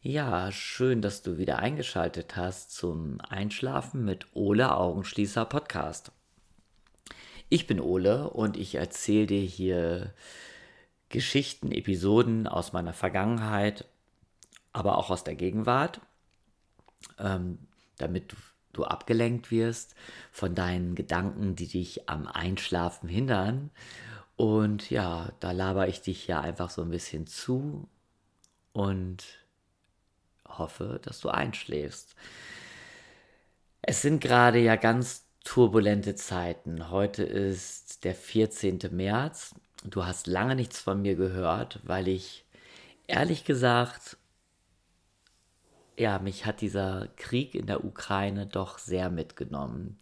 Ja, 0.00 0.52
schön, 0.52 1.02
dass 1.02 1.22
du 1.22 1.38
wieder 1.38 1.58
eingeschaltet 1.58 2.36
hast 2.36 2.72
zum 2.72 3.20
Einschlafen 3.20 4.04
mit 4.04 4.28
Ole 4.32 4.76
Augenschließer 4.76 5.44
Podcast. 5.44 6.12
Ich 7.48 7.66
bin 7.66 7.80
Ole 7.80 8.30
und 8.30 8.56
ich 8.56 8.76
erzähle 8.76 9.26
dir 9.26 9.40
hier 9.40 10.14
Geschichten, 11.08 11.72
Episoden 11.72 12.46
aus 12.46 12.72
meiner 12.72 12.92
Vergangenheit, 12.92 13.86
aber 14.72 14.98
auch 14.98 15.10
aus 15.10 15.24
der 15.24 15.34
Gegenwart, 15.34 16.00
ähm, 17.18 17.58
damit 17.96 18.30
du, 18.30 18.36
du 18.74 18.84
abgelenkt 18.84 19.50
wirst 19.50 19.96
von 20.30 20.54
deinen 20.54 20.94
Gedanken, 20.94 21.56
die 21.56 21.66
dich 21.66 22.08
am 22.08 22.28
Einschlafen 22.28 23.08
hindern. 23.08 23.70
Und 24.36 24.90
ja, 24.90 25.32
da 25.40 25.50
laber 25.50 25.88
ich 25.88 26.02
dich 26.02 26.28
ja 26.28 26.40
einfach 26.40 26.70
so 26.70 26.82
ein 26.82 26.90
bisschen 26.90 27.26
zu 27.26 27.88
und 28.72 29.37
hoffe, 30.56 31.00
dass 31.02 31.20
du 31.20 31.28
einschläfst. 31.28 32.14
Es 33.82 34.02
sind 34.02 34.20
gerade 34.20 34.58
ja 34.58 34.76
ganz 34.76 35.26
turbulente 35.44 36.14
Zeiten. 36.14 36.90
Heute 36.90 37.22
ist 37.22 38.04
der 38.04 38.14
14. 38.14 38.80
März. 38.90 39.54
Du 39.84 40.04
hast 40.04 40.26
lange 40.26 40.56
nichts 40.56 40.80
von 40.80 41.00
mir 41.02 41.14
gehört, 41.14 41.80
weil 41.84 42.08
ich 42.08 42.44
ehrlich 43.06 43.44
gesagt, 43.44 44.18
ja, 45.96 46.18
mich 46.18 46.46
hat 46.46 46.60
dieser 46.60 47.08
Krieg 47.16 47.54
in 47.54 47.66
der 47.66 47.84
Ukraine 47.84 48.46
doch 48.46 48.78
sehr 48.78 49.10
mitgenommen. 49.10 49.98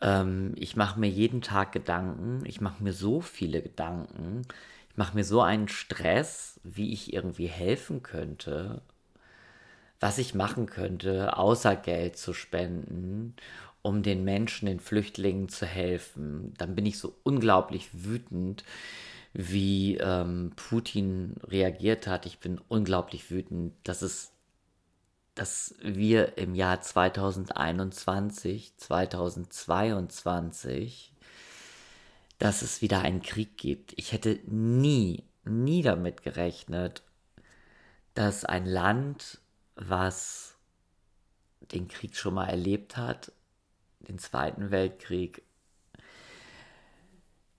Ähm, 0.00 0.54
ich 0.56 0.76
mache 0.76 1.00
mir 1.00 1.08
jeden 1.08 1.40
Tag 1.42 1.72
Gedanken. 1.72 2.44
Ich 2.44 2.60
mache 2.60 2.82
mir 2.82 2.92
so 2.92 3.20
viele 3.20 3.62
Gedanken. 3.62 4.42
Ich 4.90 4.96
mache 4.96 5.16
mir 5.16 5.24
so 5.24 5.40
einen 5.40 5.68
Stress, 5.68 6.60
wie 6.64 6.92
ich 6.92 7.12
irgendwie 7.12 7.46
helfen 7.46 8.02
könnte 8.02 8.82
was 10.00 10.18
ich 10.18 10.34
machen 10.34 10.66
könnte, 10.66 11.36
außer 11.36 11.76
Geld 11.76 12.16
zu 12.16 12.32
spenden, 12.32 13.36
um 13.82 14.02
den 14.02 14.24
Menschen, 14.24 14.66
den 14.66 14.80
Flüchtlingen 14.80 15.48
zu 15.48 15.66
helfen. 15.66 16.54
Dann 16.58 16.74
bin 16.74 16.86
ich 16.86 16.98
so 16.98 17.14
unglaublich 17.22 17.88
wütend, 17.92 18.64
wie 19.32 19.96
ähm, 19.98 20.52
Putin 20.56 21.34
reagiert 21.44 22.06
hat. 22.06 22.26
Ich 22.26 22.40
bin 22.40 22.60
unglaublich 22.68 23.30
wütend, 23.30 23.74
dass 23.84 24.02
es 24.02 24.32
dass 25.40 25.74
wir 25.80 26.38
im 26.38 26.54
Jahr 26.54 26.80
2021, 26.82 28.76
2022, 28.76 31.12
dass 32.38 32.62
es 32.62 32.82
wieder 32.82 33.00
einen 33.00 33.22
Krieg 33.22 33.56
gibt. 33.56 33.94
Ich 33.96 34.12
hätte 34.12 34.38
nie, 34.46 35.24
nie 35.44 35.82
damit 35.82 36.22
gerechnet, 36.22 37.02
dass 38.12 38.44
ein 38.44 38.66
Land 38.66 39.39
was 39.88 40.56
den 41.60 41.88
Krieg 41.88 42.16
schon 42.16 42.34
mal 42.34 42.48
erlebt 42.48 42.96
hat, 42.96 43.32
den 44.00 44.18
Zweiten 44.18 44.70
Weltkrieg, 44.70 45.42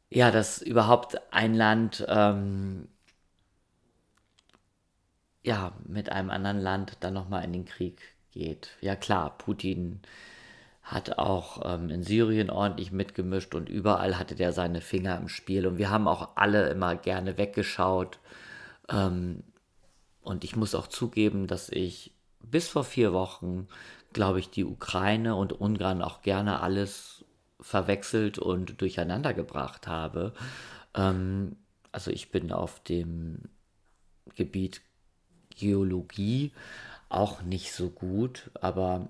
ja, 0.09 0.31
dass 0.31 0.61
überhaupt 0.61 1.17
ein 1.33 1.53
Land 1.53 2.05
ähm, 2.09 2.89
ja 5.43 5.73
mit 5.85 6.11
einem 6.11 6.29
anderen 6.29 6.59
Land 6.59 6.97
dann 6.99 7.13
nochmal 7.13 7.43
in 7.45 7.53
den 7.53 7.65
Krieg 7.65 8.01
geht. 8.31 8.71
Ja 8.81 8.95
klar, 8.95 9.37
Putin 9.37 10.01
hat 10.83 11.17
auch 11.17 11.61
ähm, 11.63 11.89
in 11.89 12.03
Syrien 12.03 12.49
ordentlich 12.49 12.91
mitgemischt 12.91 13.55
und 13.55 13.69
überall 13.69 14.17
hatte 14.17 14.35
der 14.35 14.51
seine 14.51 14.81
Finger 14.81 15.17
im 15.17 15.29
Spiel 15.29 15.67
und 15.67 15.77
wir 15.77 15.89
haben 15.89 16.07
auch 16.07 16.35
alle 16.35 16.69
immer 16.69 16.95
gerne 16.95 17.37
weggeschaut. 17.37 18.19
Ähm, 18.89 19.43
und 20.21 20.43
ich 20.43 20.55
muss 20.55 20.75
auch 20.75 20.87
zugeben, 20.87 21.47
dass 21.47 21.69
ich 21.69 22.10
bis 22.43 22.67
vor 22.67 22.83
vier 22.83 23.13
Wochen, 23.13 23.67
glaube 24.13 24.39
ich, 24.39 24.49
die 24.49 24.65
Ukraine 24.65 25.35
und 25.35 25.53
Ungarn 25.53 26.01
auch 26.01 26.21
gerne 26.21 26.61
alles 26.61 27.25
verwechselt 27.59 28.39
und 28.39 28.81
durcheinander 28.81 29.33
gebracht 29.33 29.87
habe. 29.87 30.33
Ähm, 30.95 31.55
also 31.91 32.11
ich 32.11 32.31
bin 32.31 32.51
auf 32.51 32.81
dem 32.83 33.43
Gebiet 34.35 34.81
Geologie 35.55 36.51
auch 37.09 37.41
nicht 37.41 37.73
so 37.73 37.89
gut, 37.89 38.49
aber 38.59 39.09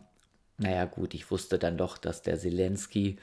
naja 0.57 0.85
gut, 0.85 1.13
ich 1.13 1.31
wusste 1.31 1.57
dann 1.59 1.77
doch, 1.77 1.97
dass 1.97 2.21
der 2.21 2.37
Zelensky, 2.37 3.17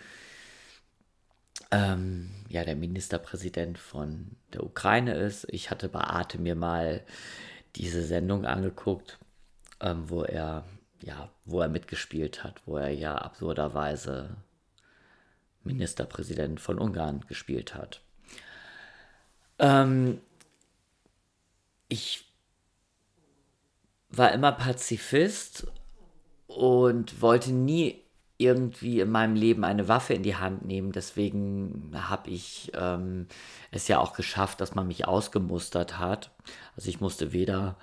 ähm, 1.70 2.30
ja, 2.48 2.64
der 2.64 2.76
Ministerpräsident 2.76 3.78
von 3.78 4.30
der 4.52 4.64
Ukraine 4.64 5.14
ist. 5.14 5.46
Ich 5.50 5.70
hatte 5.70 5.88
bei 5.88 6.00
Arte 6.00 6.38
mir 6.40 6.54
mal 6.54 7.02
diese 7.76 8.02
Sendung 8.02 8.46
angeguckt 8.46 9.18
ähm, 9.80 10.08
wo 10.08 10.22
er 10.22 10.64
ja, 11.00 11.30
wo 11.44 11.60
er 11.60 11.68
mitgespielt 11.68 12.44
hat, 12.44 12.60
wo 12.66 12.76
er 12.76 12.90
ja 12.90 13.16
absurderweise 13.16 14.36
Ministerpräsident 15.64 16.60
von 16.60 16.78
Ungarn 16.78 17.24
gespielt 17.28 17.74
hat. 17.74 18.00
Ähm, 19.58 20.20
ich 21.88 22.24
war 24.10 24.32
immer 24.32 24.52
Pazifist 24.52 25.66
und 26.46 27.20
wollte 27.20 27.52
nie 27.52 28.02
irgendwie 28.38 29.00
in 29.00 29.10
meinem 29.10 29.34
Leben 29.34 29.64
eine 29.64 29.88
Waffe 29.88 30.14
in 30.14 30.22
die 30.22 30.36
Hand 30.36 30.64
nehmen. 30.64 30.92
Deswegen 30.92 31.90
habe 31.92 32.30
ich 32.30 32.70
ähm, 32.74 33.26
es 33.72 33.88
ja 33.88 33.98
auch 33.98 34.14
geschafft, 34.14 34.60
dass 34.60 34.74
man 34.76 34.86
mich 34.86 35.08
ausgemustert 35.08 35.98
hat. 35.98 36.30
Also 36.76 36.88
ich 36.88 37.00
musste 37.00 37.32
weder 37.32 37.76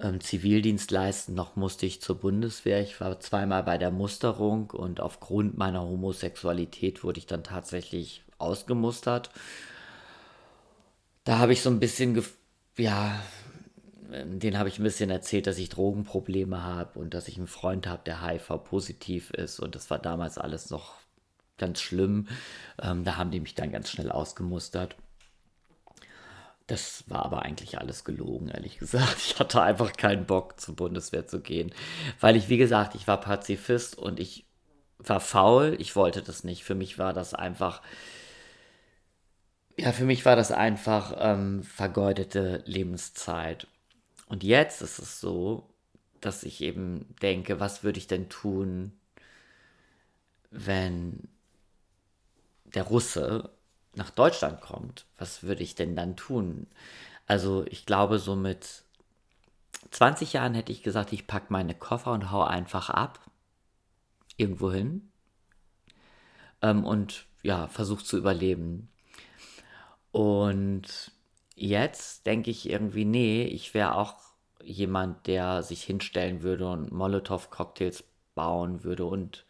ähm, 0.00 0.20
Zivildienst 0.20 0.90
leisten, 0.90 1.34
noch 1.34 1.56
musste 1.56 1.86
ich 1.86 2.00
zur 2.00 2.16
Bundeswehr. 2.16 2.80
Ich 2.82 3.00
war 3.00 3.18
zweimal 3.20 3.62
bei 3.62 3.78
der 3.78 3.90
Musterung 3.90 4.70
und 4.70 5.00
aufgrund 5.00 5.58
meiner 5.58 5.82
Homosexualität 5.82 7.02
wurde 7.02 7.18
ich 7.18 7.26
dann 7.26 7.42
tatsächlich 7.42 8.22
ausgemustert. 8.38 9.30
Da 11.24 11.38
habe 11.38 11.52
ich 11.52 11.62
so 11.62 11.70
ein 11.70 11.80
bisschen, 11.80 12.22
ja, 12.76 13.20
den 14.08 14.58
habe 14.58 14.68
ich 14.68 14.78
ein 14.78 14.84
bisschen 14.84 15.10
erzählt, 15.10 15.46
dass 15.46 15.58
ich 15.58 15.68
Drogenprobleme 15.68 16.62
habe 16.62 16.98
und 16.98 17.12
dass 17.12 17.28
ich 17.28 17.36
einen 17.36 17.48
Freund 17.48 17.86
habe, 17.86 18.02
der 18.06 18.24
HIV-positiv 18.24 19.30
ist. 19.30 19.60
Und 19.60 19.74
das 19.74 19.90
war 19.90 19.98
damals 19.98 20.38
alles 20.38 20.70
noch 20.70 20.94
ganz 21.58 21.80
schlimm. 21.80 22.28
Ähm, 22.80 23.04
da 23.04 23.16
haben 23.16 23.30
die 23.30 23.40
mich 23.40 23.54
dann 23.54 23.72
ganz 23.72 23.90
schnell 23.90 24.10
ausgemustert. 24.10 24.96
Das 26.68 27.04
war 27.08 27.24
aber 27.24 27.42
eigentlich 27.42 27.78
alles 27.78 28.04
gelogen, 28.04 28.48
ehrlich 28.48 28.78
gesagt. 28.78 29.16
Ich 29.24 29.40
hatte 29.40 29.62
einfach 29.62 29.94
keinen 29.94 30.26
Bock, 30.26 30.60
zur 30.60 30.76
Bundeswehr 30.76 31.26
zu 31.26 31.40
gehen. 31.40 31.74
Weil 32.20 32.36
ich, 32.36 32.48
wie 32.50 32.58
gesagt, 32.58 32.94
ich 32.94 33.08
war 33.08 33.20
Pazifist 33.20 33.96
und 33.98 34.20
ich 34.20 34.46
war 34.98 35.20
faul. 35.20 35.76
Ich 35.80 35.96
wollte 35.96 36.22
das 36.22 36.44
nicht. 36.44 36.64
Für 36.64 36.74
mich 36.74 36.98
war 36.98 37.12
das 37.14 37.34
einfach. 37.34 37.82
Ja, 39.78 39.92
für 39.92 40.04
mich 40.04 40.24
war 40.26 40.36
das 40.36 40.52
einfach 40.52 41.14
ähm, 41.18 41.62
vergeudete 41.62 42.62
Lebenszeit. 42.66 43.66
Und 44.26 44.44
jetzt 44.44 44.82
ist 44.82 44.98
es 44.98 45.20
so, 45.20 45.70
dass 46.20 46.42
ich 46.42 46.60
eben 46.62 47.14
denke, 47.22 47.60
was 47.60 47.82
würde 47.84 47.98
ich 47.98 48.08
denn 48.08 48.28
tun, 48.28 48.92
wenn 50.50 51.28
der 52.64 52.82
Russe 52.84 53.50
nach 53.98 54.10
Deutschland 54.10 54.60
kommt, 54.60 55.04
was 55.18 55.42
würde 55.42 55.62
ich 55.62 55.74
denn 55.74 55.94
dann 55.94 56.16
tun? 56.16 56.66
Also 57.26 57.66
ich 57.66 57.84
glaube, 57.84 58.18
so 58.18 58.34
mit 58.34 58.82
20 59.90 60.32
Jahren 60.32 60.54
hätte 60.54 60.72
ich 60.72 60.82
gesagt, 60.82 61.12
ich 61.12 61.26
packe 61.26 61.52
meine 61.52 61.74
Koffer 61.74 62.12
und 62.12 62.30
hau 62.30 62.42
einfach 62.42 62.90
ab. 62.90 63.20
Irgendwo 64.36 64.72
hin. 64.72 65.10
Ähm, 66.62 66.84
und 66.84 67.26
ja, 67.42 67.68
versuche 67.68 68.04
zu 68.04 68.16
überleben. 68.16 68.88
Und 70.10 71.12
jetzt 71.54 72.26
denke 72.26 72.50
ich 72.50 72.68
irgendwie, 72.68 73.04
nee, 73.04 73.44
ich 73.44 73.74
wäre 73.74 73.96
auch 73.96 74.14
jemand, 74.62 75.26
der 75.26 75.62
sich 75.62 75.82
hinstellen 75.82 76.42
würde 76.42 76.68
und 76.68 76.92
Molotow-Cocktails 76.92 78.04
bauen 78.34 78.84
würde 78.84 79.04
und 79.04 79.44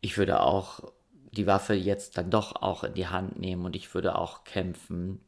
ich 0.00 0.18
würde 0.18 0.40
auch 0.40 0.92
die 1.32 1.46
Waffe 1.46 1.74
jetzt 1.74 2.18
dann 2.18 2.30
doch 2.30 2.56
auch 2.56 2.84
in 2.84 2.94
die 2.94 3.08
Hand 3.08 3.38
nehmen 3.38 3.64
und 3.64 3.76
ich 3.76 3.94
würde 3.94 4.16
auch 4.16 4.44
kämpfen, 4.44 5.20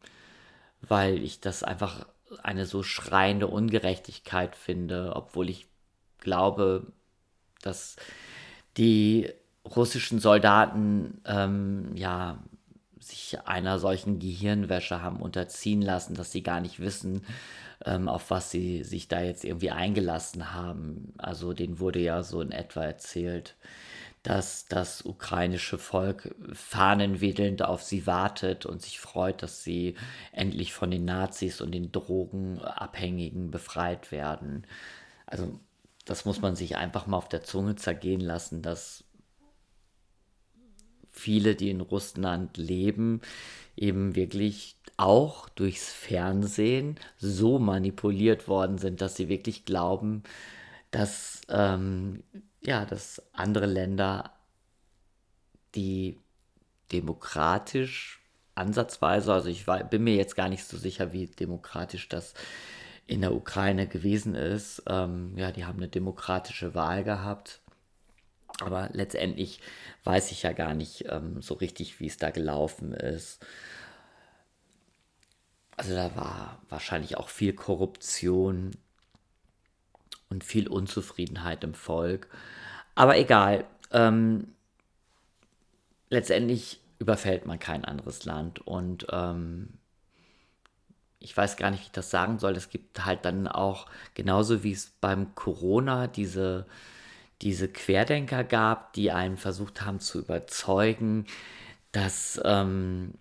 weil 0.80 1.22
ich 1.22 1.40
das 1.40 1.62
einfach 1.62 2.06
eine 2.42 2.66
so 2.66 2.82
schreiende 2.82 3.46
Ungerechtigkeit 3.46 4.56
finde, 4.56 5.12
obwohl 5.14 5.48
ich 5.48 5.66
glaube, 6.18 6.86
dass 7.62 7.96
die 8.76 9.30
russischen 9.64 10.18
Soldaten 10.18 11.20
ähm, 11.24 11.92
ja 11.94 12.38
sich 13.00 13.38
einer 13.44 13.78
solchen 13.78 14.18
Gehirnwäsche 14.18 15.02
haben 15.02 15.20
unterziehen 15.20 15.82
lassen, 15.82 16.14
dass 16.14 16.32
sie 16.32 16.42
gar 16.42 16.60
nicht 16.60 16.80
wissen, 16.80 17.24
ähm, 17.84 18.08
auf 18.08 18.30
was 18.30 18.50
sie 18.50 18.82
sich 18.82 19.08
da 19.08 19.20
jetzt 19.20 19.44
irgendwie 19.44 19.70
eingelassen 19.70 20.54
haben. 20.54 21.12
Also 21.18 21.52
denen 21.52 21.78
wurde 21.78 21.98
ja 21.98 22.22
so 22.22 22.40
in 22.40 22.50
etwa 22.50 22.82
erzählt, 22.82 23.56
dass 24.24 24.66
das 24.66 25.04
ukrainische 25.04 25.78
Volk 25.78 26.34
fahnenwedelnd 26.52 27.62
auf 27.62 27.82
sie 27.82 28.06
wartet 28.06 28.66
und 28.66 28.82
sich 28.82 28.98
freut, 28.98 29.42
dass 29.42 29.62
sie 29.62 29.94
endlich 30.32 30.72
von 30.72 30.90
den 30.90 31.04
Nazis 31.04 31.60
und 31.60 31.72
den 31.72 31.92
Drogenabhängigen 31.92 33.50
befreit 33.50 34.10
werden. 34.10 34.66
also 35.26 35.60
das 36.06 36.24
muss 36.26 36.42
man 36.42 36.54
sich 36.54 36.76
einfach 36.76 37.06
mal 37.06 37.16
auf 37.16 37.28
der 37.28 37.42
Zunge 37.42 37.76
zergehen 37.76 38.20
lassen, 38.20 38.60
dass 38.60 39.04
viele, 41.10 41.54
die 41.54 41.70
in 41.70 41.80
Russland 41.80 42.56
leben, 42.56 43.20
eben 43.76 44.14
wirklich 44.14 44.76
auch 44.96 45.48
durchs 45.48 45.92
Fernsehen 45.92 46.98
so 47.16 47.58
manipuliert 47.58 48.48
worden 48.48 48.78
sind, 48.78 49.00
dass 49.00 49.16
sie 49.16 49.28
wirklich 49.28 49.64
glauben, 49.64 50.22
dass, 50.90 51.42
ähm, 51.48 52.22
ja, 52.66 52.84
dass 52.84 53.22
andere 53.32 53.66
Länder, 53.66 54.32
die 55.74 56.20
demokratisch 56.92 58.22
ansatzweise, 58.54 59.32
also 59.32 59.48
ich 59.48 59.66
war, 59.66 59.82
bin 59.84 60.04
mir 60.04 60.14
jetzt 60.14 60.36
gar 60.36 60.48
nicht 60.48 60.64
so 60.64 60.76
sicher, 60.76 61.12
wie 61.12 61.26
demokratisch 61.26 62.08
das 62.08 62.34
in 63.06 63.20
der 63.20 63.34
Ukraine 63.34 63.86
gewesen 63.86 64.34
ist. 64.34 64.82
Ähm, 64.86 65.36
ja, 65.36 65.52
die 65.52 65.64
haben 65.64 65.78
eine 65.78 65.88
demokratische 65.88 66.74
Wahl 66.74 67.04
gehabt. 67.04 67.60
Aber 68.60 68.88
letztendlich 68.92 69.60
weiß 70.04 70.30
ich 70.30 70.42
ja 70.44 70.52
gar 70.52 70.74
nicht 70.74 71.06
ähm, 71.08 71.42
so 71.42 71.54
richtig, 71.54 71.98
wie 72.00 72.06
es 72.06 72.18
da 72.18 72.30
gelaufen 72.30 72.94
ist. 72.94 73.44
Also 75.76 75.94
da 75.94 76.14
war 76.14 76.62
wahrscheinlich 76.68 77.16
auch 77.16 77.28
viel 77.28 77.52
Korruption 77.52 78.70
und 80.34 80.44
viel 80.44 80.68
Unzufriedenheit 80.68 81.64
im 81.64 81.74
Volk. 81.74 82.28
Aber 82.94 83.16
egal. 83.16 83.64
Ähm, 83.90 84.48
letztendlich 86.10 86.80
überfällt 86.98 87.46
man 87.46 87.58
kein 87.58 87.84
anderes 87.84 88.24
Land 88.24 88.66
und 88.66 89.06
ähm, 89.10 89.68
ich 91.18 91.36
weiß 91.36 91.56
gar 91.56 91.70
nicht, 91.70 91.80
wie 91.80 91.86
ich 91.86 91.92
das 91.92 92.10
sagen 92.10 92.38
soll. 92.38 92.52
Es 92.52 92.68
gibt 92.68 93.04
halt 93.04 93.24
dann 93.24 93.48
auch, 93.48 93.86
genauso 94.14 94.62
wie 94.62 94.72
es 94.72 94.92
beim 95.00 95.34
Corona 95.34 96.06
diese, 96.06 96.66
diese 97.40 97.68
Querdenker 97.68 98.44
gab, 98.44 98.92
die 98.92 99.10
einen 99.10 99.36
versucht 99.38 99.82
haben 99.82 100.00
zu 100.00 100.18
überzeugen, 100.20 101.26
dass, 101.92 102.40
ähm, 102.44 103.14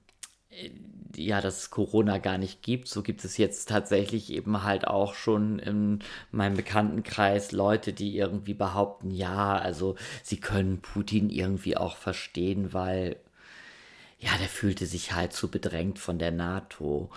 ja, 1.16 1.42
dass 1.42 1.58
es 1.60 1.70
Corona 1.72 2.18
gar 2.18 2.38
nicht 2.38 2.62
gibt. 2.62 2.88
So 2.88 3.04
gibt 3.04 3.24
es 3.24 3.38
jetzt 3.38 3.70
tatsächlich 3.70 4.32
eben 4.32 4.64
halt 4.64 4.88
auch 4.88 5.14
schon 5.14 5.60
in 5.60 6.00
meinem 6.32 6.56
Bekanntenkreis 6.56 7.52
Leute, 7.52 7.94
die 7.94 8.18
irgendwie 8.18 8.54
behaupten, 8.54 9.12
ja, 9.12 9.58
also 9.58 9.96
sie 10.24 10.38
können 10.40 10.82
Putin 10.82 11.30
irgendwie 11.30 11.78
auch 11.78 11.98
verstehen, 11.98 12.74
weil, 12.74 13.18
ja, 14.20 14.32
der 14.40 14.50
fühlte 14.50 14.86
sich 14.86 15.14
halt 15.14 15.34
zu 15.34 15.50
bedrängt 15.52 16.00
von 16.00 16.18
der 16.20 16.32
NATO. 16.32 17.10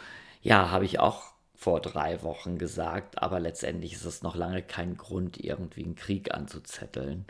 Ja, 0.42 0.70
habe 0.70 0.84
ich 0.84 0.98
auch 1.00 1.32
vor 1.54 1.80
drei 1.80 2.22
Wochen 2.22 2.58
gesagt, 2.58 3.22
aber 3.22 3.40
letztendlich 3.40 3.94
ist 3.94 4.04
es 4.04 4.22
noch 4.22 4.36
lange 4.36 4.62
kein 4.62 4.96
Grund, 4.96 5.38
irgendwie 5.42 5.84
einen 5.84 5.94
Krieg 5.96 6.34
anzuzetteln. 6.34 7.26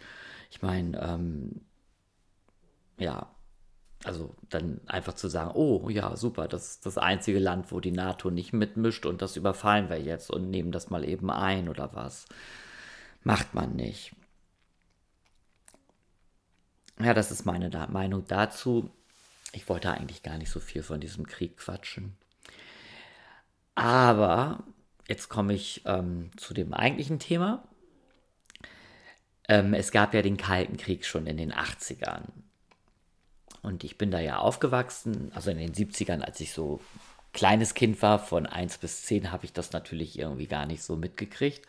Ich 0.51 0.63
meine, 0.63 1.01
ähm, 1.01 1.61
ja, 2.99 3.29
also 4.07 4.35
dann 4.51 4.81
einfach 4.87 5.15
zu 5.15 5.29
sagen, 5.29 5.51
oh 5.55 5.89
ja, 5.91 6.17
super, 6.17 6.47
das 6.47 6.69
ist 6.69 6.87
das 6.87 6.97
einzige 6.97 7.41
Land, 7.41 7.73
wo 7.73 7.81
die 7.81 7.91
NATO 7.91 8.31
nicht 8.31 8.53
mitmischt 8.53 9.05
und 9.05 9.21
das 9.21 9.37
überfallen 9.37 9.91
wir 9.91 10.01
jetzt 10.01 10.31
und 10.31 10.49
nehmen 10.51 10.71
das 10.71 10.91
mal 10.91 11.05
eben 11.05 11.31
ein 11.31 11.69
oder 11.69 11.93
was. 11.95 12.27
Macht 13.25 13.55
man 13.55 13.75
nicht. 13.75 14.15
Ja, 17.01 17.15
das 17.15 17.33
ist 17.33 17.45
meine 17.45 17.69
Meinung 17.91 18.25
dazu. 18.29 18.91
Ich 19.53 19.69
wollte 19.69 19.91
eigentlich 19.91 20.23
gar 20.23 20.39
nicht 20.39 20.51
so 20.51 20.61
viel 20.61 20.83
von 20.85 21.01
diesem 21.01 21.27
Krieg 21.27 21.57
quatschen. 21.57 22.17
Aber 23.75 24.63
jetzt 25.09 25.29
komme 25.29 25.53
ich 25.53 25.83
ähm, 25.85 26.31
zu 26.37 26.55
dem 26.55 26.73
eigentlichen 26.73 27.19
Thema. 27.19 27.67
Ähm, 29.49 29.75
es 29.75 29.91
gab 29.91 30.15
ja 30.15 30.23
den 30.23 30.37
Kalten 30.37 30.77
Krieg 30.77 31.05
schon 31.05 31.27
in 31.27 31.37
den 31.37 31.53
80ern. 31.53 32.46
Und 33.67 33.83
ich 33.83 33.99
bin 33.99 34.13
da 34.13 34.21
ja 34.21 34.39
aufgewachsen, 34.39 35.33
also 35.35 35.51
in 35.51 35.59
den 35.59 35.75
70ern, 35.75 36.21
als 36.21 36.39
ich 36.39 36.53
so 36.53 36.79
kleines 37.33 37.75
Kind 37.75 38.01
war, 38.01 38.21
von 38.21 38.47
1 38.47 38.79
bis 38.79 39.03
10 39.03 39.33
habe 39.33 39.45
ich 39.45 39.53
das 39.53 39.73
natürlich 39.73 40.17
irgendwie 40.17 40.47
gar 40.47 40.67
nicht 40.67 40.85
so 40.85 40.95
mitgekriegt. 40.95 41.67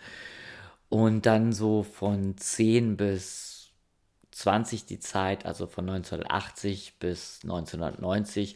Und 0.89 1.25
dann 1.25 1.53
so 1.53 1.81
von 1.81 2.37
10 2.37 2.97
bis 2.97 3.71
20 4.29 4.85
die 4.85 4.99
Zeit, 4.99 5.47
also 5.47 5.65
von 5.65 5.89
1980 5.89 6.99
bis 6.99 7.39
1990. 7.41 8.55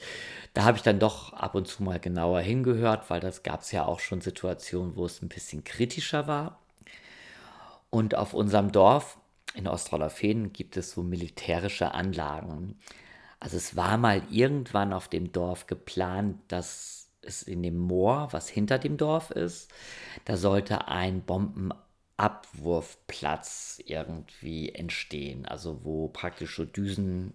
Da 0.53 0.63
habe 0.63 0.77
ich 0.77 0.83
dann 0.83 0.99
doch 0.99 1.33
ab 1.33 1.55
und 1.55 1.67
zu 1.67 1.81
mal 1.81 1.99
genauer 1.99 2.41
hingehört, 2.41 3.09
weil 3.09 3.21
das 3.21 3.41
gab 3.41 3.61
es 3.61 3.71
ja 3.71 3.85
auch 3.85 4.01
schon 4.01 4.21
Situationen, 4.21 4.95
wo 4.95 5.07
es 5.07 5.19
ein 5.23 5.29
bisschen 5.29 5.63
kritischer 5.63 6.27
war. 6.27 6.59
Und 7.89 8.13
auf 8.13 8.35
unserem 8.35 8.71
Dorf 8.71 9.17
in 9.55 9.67
Ostrollerfehn 9.67 10.53
gibt 10.53 10.77
es 10.77 10.91
so 10.91 11.01
militärische 11.01 11.95
Anlagen. 11.95 12.77
Also 13.41 13.57
es 13.57 13.75
war 13.75 13.97
mal 13.97 14.21
irgendwann 14.29 14.93
auf 14.93 15.07
dem 15.07 15.31
Dorf 15.31 15.65
geplant, 15.65 16.37
dass 16.47 17.09
es 17.23 17.41
in 17.41 17.63
dem 17.63 17.77
Moor, 17.77 18.27
was 18.31 18.47
hinter 18.47 18.77
dem 18.77 18.97
Dorf 18.97 19.31
ist, 19.31 19.73
da 20.25 20.37
sollte 20.37 20.87
ein 20.87 21.23
Bomben 21.23 21.71
Abwurfplatz 22.17 23.81
irgendwie 23.83 24.69
entstehen. 24.69 25.47
Also 25.47 25.83
wo 25.83 26.07
praktisch 26.07 26.55
so 26.55 26.65
Düsenjäger 26.65 27.33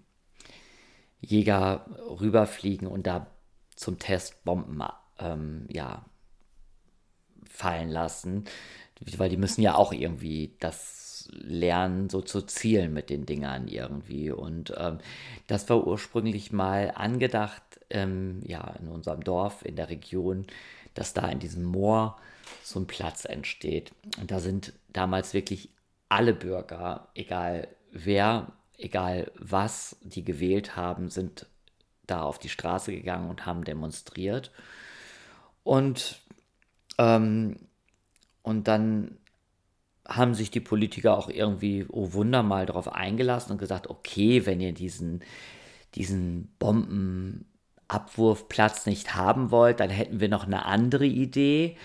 rüberfliegen 2.20 2.86
und 2.86 3.08
da 3.08 3.26
zum 3.74 3.98
Test 3.98 4.44
Bomben 4.44 4.84
ähm, 5.18 5.66
ja, 5.72 6.04
fallen 7.50 7.90
lassen. 7.90 8.44
Weil 9.16 9.28
die 9.28 9.36
müssen 9.36 9.60
ja 9.60 9.74
auch 9.74 9.92
irgendwie 9.92 10.54
das 10.60 11.05
lernen, 11.30 12.08
so 12.08 12.20
zu 12.20 12.42
zielen 12.42 12.92
mit 12.92 13.10
den 13.10 13.26
Dingern 13.26 13.68
irgendwie. 13.68 14.30
Und 14.30 14.72
ähm, 14.76 14.98
das 15.46 15.68
war 15.68 15.86
ursprünglich 15.86 16.52
mal 16.52 16.92
angedacht, 16.94 17.62
ähm, 17.90 18.40
ja, 18.44 18.74
in 18.80 18.88
unserem 18.88 19.22
Dorf, 19.22 19.64
in 19.64 19.76
der 19.76 19.88
Region, 19.88 20.46
dass 20.94 21.14
da 21.14 21.28
in 21.28 21.38
diesem 21.38 21.64
Moor 21.64 22.18
so 22.62 22.80
ein 22.80 22.86
Platz 22.86 23.24
entsteht. 23.24 23.92
Und 24.20 24.30
da 24.30 24.40
sind 24.40 24.72
damals 24.88 25.34
wirklich 25.34 25.70
alle 26.08 26.34
Bürger, 26.34 27.08
egal 27.14 27.68
wer, 27.90 28.52
egal 28.78 29.30
was, 29.38 29.96
die 30.02 30.24
gewählt 30.24 30.76
haben, 30.76 31.10
sind 31.10 31.46
da 32.06 32.22
auf 32.22 32.38
die 32.38 32.48
Straße 32.48 32.92
gegangen 32.92 33.30
und 33.30 33.46
haben 33.46 33.64
demonstriert. 33.64 34.52
Und, 35.64 36.20
ähm, 36.98 37.56
und 38.42 38.68
dann 38.68 39.18
haben 40.08 40.34
sich 40.34 40.50
die 40.50 40.60
Politiker 40.60 41.16
auch 41.16 41.28
irgendwie, 41.28 41.86
oh 41.88 42.12
Wunder, 42.12 42.42
mal 42.42 42.66
darauf 42.66 42.92
eingelassen 42.92 43.52
und 43.52 43.58
gesagt, 43.58 43.88
okay, 43.88 44.44
wenn 44.46 44.60
ihr 44.60 44.72
diesen, 44.72 45.22
diesen 45.94 46.48
Bombenabwurfplatz 46.58 48.86
nicht 48.86 49.14
haben 49.14 49.50
wollt, 49.50 49.80
dann 49.80 49.90
hätten 49.90 50.20
wir 50.20 50.28
noch 50.28 50.46
eine 50.46 50.64
andere 50.66 51.06
Idee. 51.06 51.76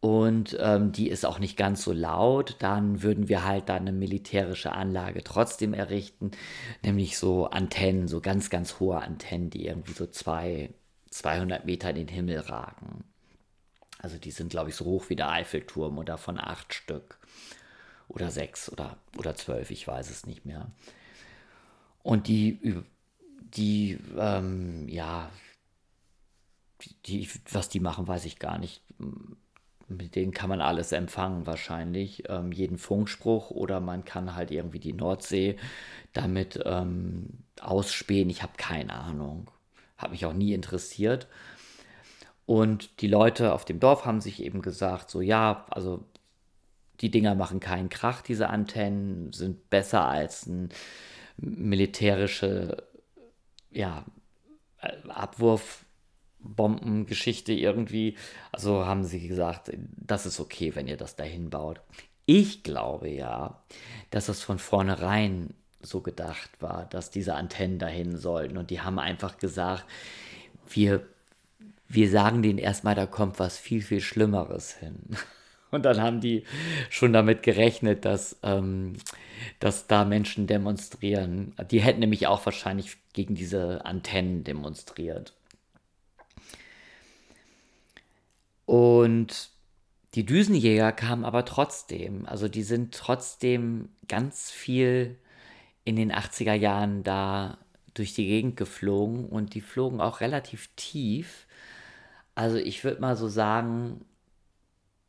Und 0.00 0.56
ähm, 0.60 0.92
die 0.92 1.08
ist 1.10 1.26
auch 1.26 1.38
nicht 1.38 1.58
ganz 1.58 1.82
so 1.82 1.92
laut, 1.92 2.56
dann 2.60 3.02
würden 3.02 3.28
wir 3.28 3.44
halt 3.44 3.68
da 3.68 3.76
eine 3.76 3.92
militärische 3.92 4.72
Anlage 4.72 5.22
trotzdem 5.22 5.74
errichten, 5.74 6.30
nämlich 6.82 7.18
so 7.18 7.50
Antennen, 7.50 8.08
so 8.08 8.22
ganz, 8.22 8.48
ganz 8.48 8.80
hohe 8.80 9.02
Antennen, 9.02 9.50
die 9.50 9.66
irgendwie 9.66 9.92
so 9.92 10.06
zwei, 10.06 10.70
200 11.10 11.66
Meter 11.66 11.90
in 11.90 11.96
den 11.96 12.08
Himmel 12.08 12.38
ragen. 12.38 13.04
Also 13.98 14.16
die 14.16 14.30
sind, 14.30 14.48
glaube 14.48 14.70
ich, 14.70 14.76
so 14.76 14.86
hoch 14.86 15.10
wie 15.10 15.16
der 15.16 15.30
Eiffelturm 15.30 15.98
oder 15.98 16.16
von 16.16 16.40
acht 16.40 16.72
Stück 16.72 17.19
oder 18.10 18.30
sechs 18.30 18.70
oder, 18.70 18.96
oder 19.16 19.34
zwölf, 19.34 19.70
ich 19.70 19.86
weiß 19.86 20.10
es 20.10 20.26
nicht 20.26 20.44
mehr. 20.44 20.70
Und 22.02 22.28
die, 22.28 22.82
die, 23.38 23.98
ähm, 24.18 24.88
ja, 24.88 25.30
die, 27.06 27.28
was 27.50 27.68
die 27.68 27.80
machen, 27.80 28.08
weiß 28.08 28.24
ich 28.24 28.38
gar 28.38 28.58
nicht 28.58 28.82
mit 29.90 30.14
denen 30.14 30.32
kann 30.32 30.48
man 30.48 30.60
alles 30.60 30.92
empfangen 30.92 31.46
wahrscheinlich, 31.46 32.24
ähm, 32.28 32.52
jeden 32.52 32.78
Funkspruch 32.78 33.50
oder 33.50 33.80
man 33.80 34.04
kann 34.04 34.36
halt 34.36 34.50
irgendwie 34.50 34.78
die 34.78 34.92
Nordsee 34.92 35.56
damit 36.12 36.60
ähm, 36.64 37.44
ausspähen. 37.60 38.30
Ich 38.30 38.42
habe 38.42 38.52
keine 38.56 38.94
Ahnung, 38.94 39.50
habe 39.98 40.12
mich 40.12 40.24
auch 40.24 40.32
nie 40.32 40.54
interessiert. 40.54 41.26
Und 42.46 43.00
die 43.00 43.08
Leute 43.08 43.52
auf 43.52 43.64
dem 43.64 43.80
Dorf 43.80 44.04
haben 44.04 44.20
sich 44.20 44.42
eben 44.42 44.62
gesagt, 44.62 45.10
so 45.10 45.20
ja, 45.20 45.66
also 45.70 46.04
die 47.00 47.10
Dinger 47.10 47.34
machen 47.34 47.60
keinen 47.60 47.88
Krach, 47.88 48.22
diese 48.22 48.48
Antennen 48.48 49.32
sind 49.32 49.70
besser 49.70 50.04
als 50.04 50.46
ein 50.46 50.70
militärische 51.36 52.84
ja, 53.70 54.04
Abwurf 55.08 55.84
Bombengeschichte 56.42 57.52
irgendwie. 57.52 58.16
Also 58.52 58.86
haben 58.86 59.04
sie 59.04 59.28
gesagt, 59.28 59.70
das 59.96 60.26
ist 60.26 60.40
okay, 60.40 60.74
wenn 60.74 60.88
ihr 60.88 60.96
das 60.96 61.16
dahin 61.16 61.50
baut. 61.50 61.80
Ich 62.26 62.62
glaube 62.62 63.08
ja, 63.08 63.62
dass 64.10 64.28
es 64.28 64.42
von 64.42 64.58
vornherein 64.58 65.54
so 65.82 66.00
gedacht 66.00 66.50
war, 66.60 66.86
dass 66.86 67.10
diese 67.10 67.34
Antennen 67.34 67.78
dahin 67.78 68.16
sollten. 68.16 68.58
Und 68.58 68.70
die 68.70 68.80
haben 68.80 68.98
einfach 68.98 69.38
gesagt, 69.38 69.84
wir, 70.68 71.06
wir 71.88 72.10
sagen 72.10 72.42
denen 72.42 72.58
erstmal, 72.58 72.94
da 72.94 73.06
kommt 73.06 73.38
was 73.38 73.58
viel, 73.58 73.82
viel 73.82 74.00
Schlimmeres 74.00 74.74
hin. 74.74 75.16
Und 75.70 75.84
dann 75.84 76.00
haben 76.00 76.20
die 76.20 76.44
schon 76.88 77.12
damit 77.12 77.42
gerechnet, 77.42 78.04
dass, 78.04 78.38
ähm, 78.42 78.94
dass 79.58 79.86
da 79.86 80.04
Menschen 80.04 80.46
demonstrieren. 80.46 81.54
Die 81.70 81.80
hätten 81.80 82.00
nämlich 82.00 82.26
auch 82.26 82.44
wahrscheinlich 82.44 82.96
gegen 83.12 83.34
diese 83.34 83.84
Antennen 83.84 84.44
demonstriert. 84.44 85.32
Und 88.66 89.50
die 90.14 90.26
Düsenjäger 90.26 90.92
kamen 90.92 91.24
aber 91.24 91.44
trotzdem. 91.44 92.26
Also 92.26 92.48
die 92.48 92.62
sind 92.62 92.94
trotzdem 92.94 93.88
ganz 94.08 94.50
viel 94.50 95.16
in 95.84 95.96
den 95.96 96.12
80er 96.12 96.54
Jahren 96.54 97.02
da 97.02 97.58
durch 97.94 98.14
die 98.14 98.26
Gegend 98.26 98.56
geflogen 98.56 99.26
und 99.26 99.54
die 99.54 99.60
flogen 99.60 100.00
auch 100.00 100.20
relativ 100.20 100.68
tief. 100.76 101.46
Also 102.34 102.56
ich 102.56 102.84
würde 102.84 103.00
mal 103.00 103.16
so 103.16 103.28
sagen, 103.28 104.04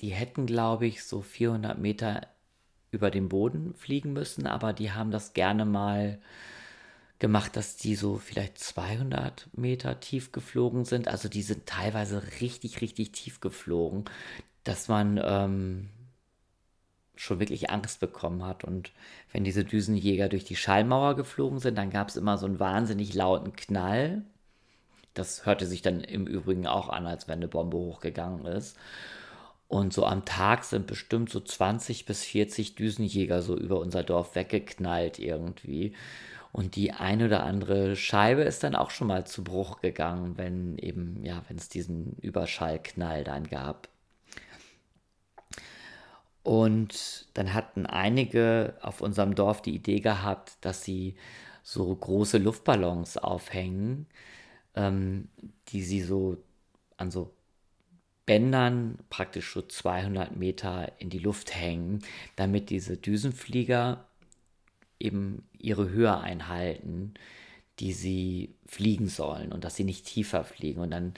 die 0.02 0.10
hätten, 0.10 0.46
glaube 0.46 0.88
ich, 0.88 1.04
so 1.04 1.22
400 1.22 1.78
Meter 1.78 2.28
über 2.92 3.12
dem 3.12 3.30
Boden 3.30 3.74
fliegen 3.76 4.14
müssen, 4.14 4.48
aber 4.48 4.74
die 4.74 4.92
haben 4.92 5.12
das 5.12 5.34
gerne 5.34 5.66
mal 5.66 6.20
gemacht, 7.20 7.56
dass 7.56 7.78
die 7.78 7.96
so 7.96 8.18
vielleicht 8.18 8.58
200 8.58 9.48
Meter 9.54 10.00
tief 10.00 10.32
geflogen 10.32 10.86
sind. 10.86 11.08
Also 11.08 11.30
die 11.30 11.44
sind 11.44 11.68
teilweise 11.68 12.24
richtig, 12.42 12.82
richtig 12.82 13.12
tief 13.12 13.40
geflogen, 13.40 14.06
dass 14.64 14.88
man 14.88 15.22
ähm, 15.24 15.90
schon 17.16 17.40
wirklich 17.40 17.70
Angst 17.70 18.00
bekommen 18.00 18.44
hat. 18.44 18.64
Und 18.64 18.92
wenn 19.32 19.44
diese 19.44 19.64
Düsenjäger 19.64 20.30
durch 20.30 20.46
die 20.46 20.56
Schallmauer 20.56 21.16
geflogen 21.16 21.60
sind, 21.60 21.78
dann 21.78 21.92
gab 21.92 22.10
es 22.10 22.16
immer 22.16 22.40
so 22.40 22.48
einen 22.48 22.60
wahnsinnig 22.60 23.14
lauten 23.14 23.56
Knall. 23.56 24.24
Das 25.14 25.46
hörte 25.46 25.68
sich 25.68 25.84
dann 25.84 26.02
im 26.02 26.26
Übrigen 26.26 26.66
auch 26.66 26.90
an, 26.90 27.06
als 27.06 27.28
wenn 27.28 27.36
eine 27.36 27.48
Bombe 27.48 27.78
hochgegangen 27.78 28.46
ist. 28.46 28.78
Und 29.72 29.94
so 29.94 30.06
am 30.06 30.26
Tag 30.26 30.66
sind 30.66 30.86
bestimmt 30.86 31.30
so 31.30 31.40
20 31.40 32.04
bis 32.04 32.26
40 32.26 32.76
Düsenjäger 32.76 33.42
so 33.42 33.58
über 33.58 33.80
unser 33.80 34.04
Dorf 34.04 34.36
weggeknallt 34.36 35.18
irgendwie. 35.18 35.96
Und 36.52 36.76
die 36.76 36.92
ein 36.92 37.24
oder 37.24 37.44
andere 37.44 37.96
Scheibe 37.96 38.42
ist 38.42 38.64
dann 38.66 38.76
auch 38.76 38.90
schon 38.92 39.08
mal 39.08 39.26
zu 39.26 39.46
Bruch 39.46 39.80
gegangen, 39.80 40.38
wenn 40.38 40.78
eben, 40.78 41.24
ja, 41.24 41.42
wenn 41.48 41.56
es 41.56 41.70
diesen 41.70 42.18
Überschallknall 42.18 43.24
dann 43.24 43.48
gab. 43.48 43.88
Und 46.44 47.28
dann 47.34 47.54
hatten 47.54 47.86
einige 47.86 48.74
auf 48.82 49.00
unserem 49.00 49.36
Dorf 49.36 49.62
die 49.62 49.76
Idee 49.76 50.02
gehabt, 50.02 50.58
dass 50.60 50.84
sie 50.84 51.16
so 51.64 51.96
große 51.96 52.40
Luftballons 52.40 53.16
aufhängen, 53.16 54.08
ähm, 54.76 55.30
die 55.70 55.82
sie 55.82 56.02
so 56.02 56.36
an 56.98 57.10
so 57.10 57.32
Bändern 58.32 58.98
praktisch 59.10 59.52
so 59.52 59.62
200 59.62 60.38
Meter 60.38 60.94
in 61.00 61.10
die 61.10 61.20
Luft 61.20 61.54
hängen, 61.54 62.00
damit 62.38 62.70
diese 62.70 62.96
Düsenflieger 62.96 64.06
eben 65.02 65.44
ihre 65.58 65.90
Höhe 65.90 66.18
einhalten, 66.18 67.14
die 67.80 67.92
sie 67.92 68.56
fliegen 68.66 69.10
sollen 69.10 69.52
und 69.52 69.66
dass 69.66 69.76
sie 69.76 69.84
nicht 69.84 70.06
tiefer 70.06 70.46
fliegen. 70.46 70.80
Und 70.80 70.92
dann 70.92 71.14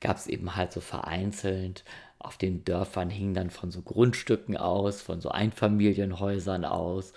gab 0.00 0.16
es 0.16 0.26
eben 0.26 0.56
halt 0.56 0.72
so 0.72 0.80
vereinzelt 0.80 1.84
auf 2.18 2.36
den 2.36 2.64
Dörfern 2.64 3.10
hingen 3.10 3.34
dann 3.34 3.50
von 3.50 3.70
so 3.70 3.82
Grundstücken 3.82 4.56
aus, 4.56 5.02
von 5.02 5.20
so 5.20 5.28
Einfamilienhäusern 5.28 6.64
aus, 6.64 7.12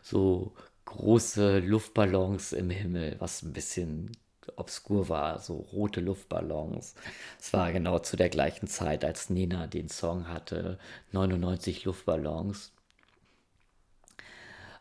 so 0.00 0.52
große 0.84 1.58
Luftballons 1.58 2.52
im 2.52 2.70
Himmel, 2.70 3.16
was 3.18 3.42
ein 3.42 3.52
bisschen 3.52 4.12
obskur 4.56 5.08
war, 5.08 5.38
so 5.38 5.56
rote 5.56 6.00
Luftballons. 6.00 6.94
Es 7.38 7.52
war 7.52 7.72
genau 7.72 7.98
zu 7.98 8.16
der 8.16 8.28
gleichen 8.28 8.66
Zeit, 8.66 9.04
als 9.04 9.30
Nena 9.30 9.66
den 9.66 9.88
Song 9.88 10.28
hatte, 10.28 10.78
99 11.12 11.84
Luftballons. 11.84 12.72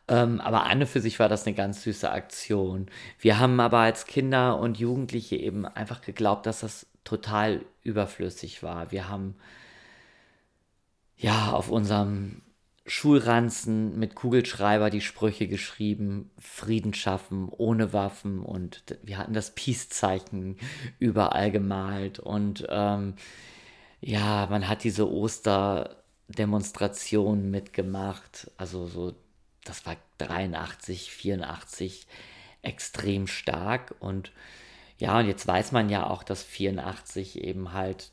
Ähm, 0.07 0.41
aber 0.41 0.65
an 0.65 0.81
und 0.81 0.87
für 0.87 0.99
sich 0.99 1.19
war 1.19 1.29
das 1.29 1.45
eine 1.45 1.55
ganz 1.55 1.83
süße 1.83 2.11
Aktion. 2.11 2.87
Wir 3.19 3.39
haben 3.39 3.59
aber 3.59 3.79
als 3.79 4.05
Kinder 4.05 4.59
und 4.59 4.79
Jugendliche 4.79 5.37
eben 5.37 5.65
einfach 5.65 6.01
geglaubt, 6.01 6.45
dass 6.45 6.61
das 6.61 6.87
total 7.03 7.61
überflüssig 7.83 8.63
war. 8.63 8.91
Wir 8.91 9.07
haben 9.09 9.35
ja 11.17 11.51
auf 11.51 11.69
unserem 11.69 12.41
Schulranzen 12.85 13.97
mit 13.99 14.15
Kugelschreiber 14.15 14.89
die 14.89 15.01
Sprüche 15.01 15.47
geschrieben, 15.47 16.31
Frieden 16.39 16.95
schaffen, 16.95 17.47
ohne 17.49 17.93
Waffen 17.93 18.39
und 18.39 18.83
wir 19.03 19.19
hatten 19.19 19.33
das 19.33 19.53
Peace-Zeichen 19.53 20.57
überall 20.97 21.51
gemalt 21.51 22.17
und 22.19 22.65
ähm, 22.69 23.13
ja, 24.01 24.47
man 24.49 24.67
hat 24.67 24.83
diese 24.83 25.09
Osterdemonstration 25.11 27.51
mitgemacht, 27.51 28.49
also 28.57 28.87
so, 28.87 29.13
das 29.63 29.85
war 29.85 29.95
83, 30.17 31.11
84 31.11 32.07
extrem 32.63 33.27
stark 33.27 33.93
und 33.99 34.31
ja, 34.97 35.19
und 35.19 35.27
jetzt 35.27 35.45
weiß 35.47 35.71
man 35.71 35.89
ja 35.89 36.07
auch, 36.07 36.23
dass 36.23 36.41
84 36.43 37.43
eben 37.43 37.73
halt 37.73 38.11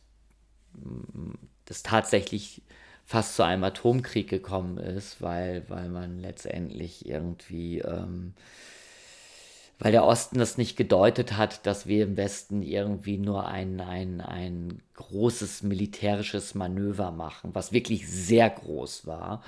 das 1.65 1.83
tatsächlich 1.83 2.63
fast 3.09 3.37
zu 3.37 3.43
einem 3.43 3.65
Atomkrieg 3.65 4.29
gekommen 4.29 4.77
ist, 4.77 5.23
weil, 5.23 5.65
weil 5.69 5.89
man 5.89 6.19
letztendlich 6.19 7.07
irgendwie, 7.07 7.79
ähm, 7.79 8.35
weil 9.79 9.93
der 9.93 10.05
Osten 10.05 10.39
das 10.39 10.59
nicht 10.59 10.77
gedeutet 10.77 11.39
hat, 11.39 11.65
dass 11.65 11.87
wir 11.87 12.05
im 12.05 12.19
Westen 12.19 12.61
irgendwie 12.61 13.17
nur 13.17 13.47
ein, 13.47 13.81
ein, 13.81 14.21
ein 14.21 14.83
großes 14.93 15.63
militärisches 15.63 16.55
Manöver 16.55 17.11
machen, 17.11 17.55
was 17.55 17.73
wirklich 17.73 18.07
sehr 18.07 18.51
groß 18.51 19.07
war. 19.07 19.43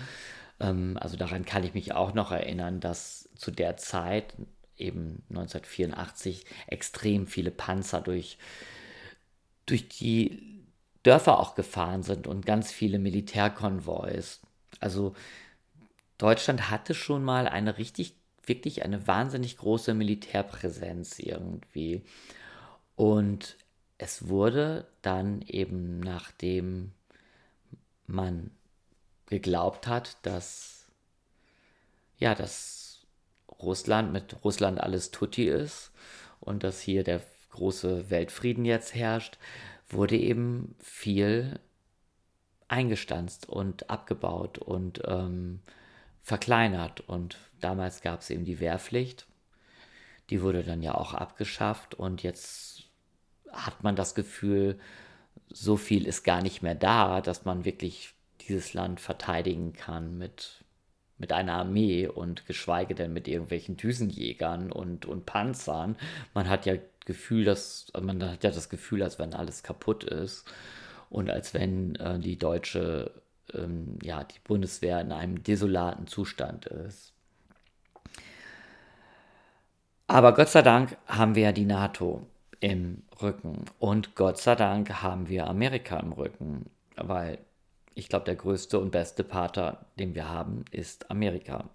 Ähm, 0.59 0.97
also 0.99 1.19
daran 1.19 1.45
kann 1.45 1.62
ich 1.62 1.75
mich 1.75 1.93
auch 1.93 2.14
noch 2.14 2.33
erinnern, 2.33 2.81
dass 2.81 3.29
zu 3.35 3.50
der 3.50 3.76
Zeit, 3.76 4.33
eben 4.79 5.23
1984, 5.29 6.47
extrem 6.67 7.26
viele 7.26 7.50
Panzer 7.50 8.00
durch, 8.00 8.38
durch 9.67 9.87
die 9.87 10.60
Dörfer 11.02 11.38
auch 11.38 11.54
gefahren 11.54 12.02
sind 12.02 12.26
und 12.26 12.45
ganz 12.45 12.73
viele 12.73 12.99
Militärkonvois. 12.99 14.40
Also 14.80 15.14
Deutschland 16.19 16.71
hatte 16.71 16.95
schon 16.95 17.25
mal 17.25 17.49
eine 17.49 17.78
richtig, 17.78 18.14
wirklich 18.45 18.85
eine 18.85 19.07
wahnsinnig 19.07 19.57
große 19.57 19.95
Militärpräsenz 19.95 21.19
irgendwie. 21.19 22.02
Und 22.97 23.57
es 23.97 24.28
wurde 24.28 24.87
dann 25.02 25.42
eben, 25.42 26.00
nachdem 26.00 26.92
man 28.07 28.50
geglaubt 29.26 29.87
hat, 29.87 30.19
dass 30.23 30.80
ja, 32.21 32.35
dass 32.35 33.07
Russland 33.61 34.12
mit 34.12 34.45
Russland 34.45 34.80
alles 34.80 35.11
tutti 35.11 35.49
ist 35.49 35.90
und 36.38 36.62
dass 36.62 36.80
hier 36.80 37.02
der 37.02 37.23
große 37.50 38.11
Weltfrieden 38.11 38.64
jetzt 38.64 38.95
herrscht, 38.95 39.38
wurde 39.91 40.17
eben 40.17 40.75
viel 40.79 41.59
eingestanzt 42.69 43.49
und 43.49 43.91
abgebaut 43.91 44.59
und 44.59 45.03
ähm, 45.07 45.61
verkleinert. 46.23 47.01
Und 47.01 47.39
damals 47.61 48.01
gab 48.01 48.21
es 48.21 48.31
eben 48.31 48.45
die 48.45 48.61
Wehrpflicht. 48.61 49.27
Die 50.31 50.43
wurde 50.43 50.63
dann 50.63 50.83
ja 50.83 50.95
auch 50.95 51.13
abgeschafft 51.15 51.95
und 51.95 52.23
jetzt 52.23 52.85
hat 53.51 53.83
man 53.83 53.97
das 53.97 54.15
Gefühl, 54.15 54.79
so 55.49 55.77
viel 55.77 56.07
ist 56.07 56.23
gar 56.23 56.41
nicht 56.41 56.63
mehr 56.63 56.77
da, 56.77 57.21
dass 57.21 57.45
man 57.45 57.65
wirklich 57.65 58.15
dieses 58.43 58.73
Land 58.73 59.01
verteidigen 59.01 59.73
kann 59.73 60.17
mit, 60.19 60.65
mit 61.19 61.33
einer 61.33 61.55
Armee 61.55 62.07
und 62.07 62.47
geschweige 62.47 62.95
denn 62.95 63.13
mit 63.13 63.27
irgendwelchen 63.27 63.77
Düsenjägern 63.77 64.71
und, 64.71 65.07
und 65.07 65.27
Panzern. 65.27 65.97
Man 66.33 66.49
hat 66.49 66.65
ja 66.67 66.75
Gefühl, 67.07 67.45
dass 67.45 67.87
also 67.92 68.07
man 68.07 68.23
hat 68.23 68.45
ja 68.45 68.50
das 68.50 68.69
Gefühl, 68.69 69.02
als 69.02 69.19
wenn 69.19 69.35
alles 69.35 69.62
kaputt 69.62 70.04
ist 70.04 70.45
und 71.09 71.30
als 71.30 71.54
wenn 71.54 71.97
äh, 71.97 72.19
die 72.19 72.38
deutsche, 72.38 73.11
ähm, 73.54 73.99
ja, 74.02 74.25
die 74.25 74.38
Bundeswehr 74.45 75.00
in 75.00 75.12
einem 75.12 75.42
desolaten 75.42 76.07
Zustand 76.07 76.66
ist. 76.66 77.12
Aber 80.07 80.35
Gott 80.35 80.49
sei 80.49 80.62
Dank 80.62 80.97
haben 81.07 81.35
wir 81.35 81.45
ja 81.45 81.52
die 81.52 81.64
NATO 81.64 82.26
im 82.61 83.02
Rücken 83.23 83.64
und 83.78 84.14
Gott 84.16 84.38
sei 84.38 84.54
Dank 84.54 85.02
haben 85.02 85.28
wir 85.28 85.47
Amerika 85.47 85.99
im 85.99 86.12
Rücken, 86.12 86.66
weil 86.97 87.38
ich 87.95 88.09
glaube, 88.09 88.25
der 88.25 88.37
größte 88.37 88.78
und 88.78 88.90
beste 88.90 89.25
Pater, 89.25 89.87
den 89.99 90.14
wir 90.14 90.28
haben, 90.28 90.64
ist 90.71 91.11
Amerika. 91.11 91.69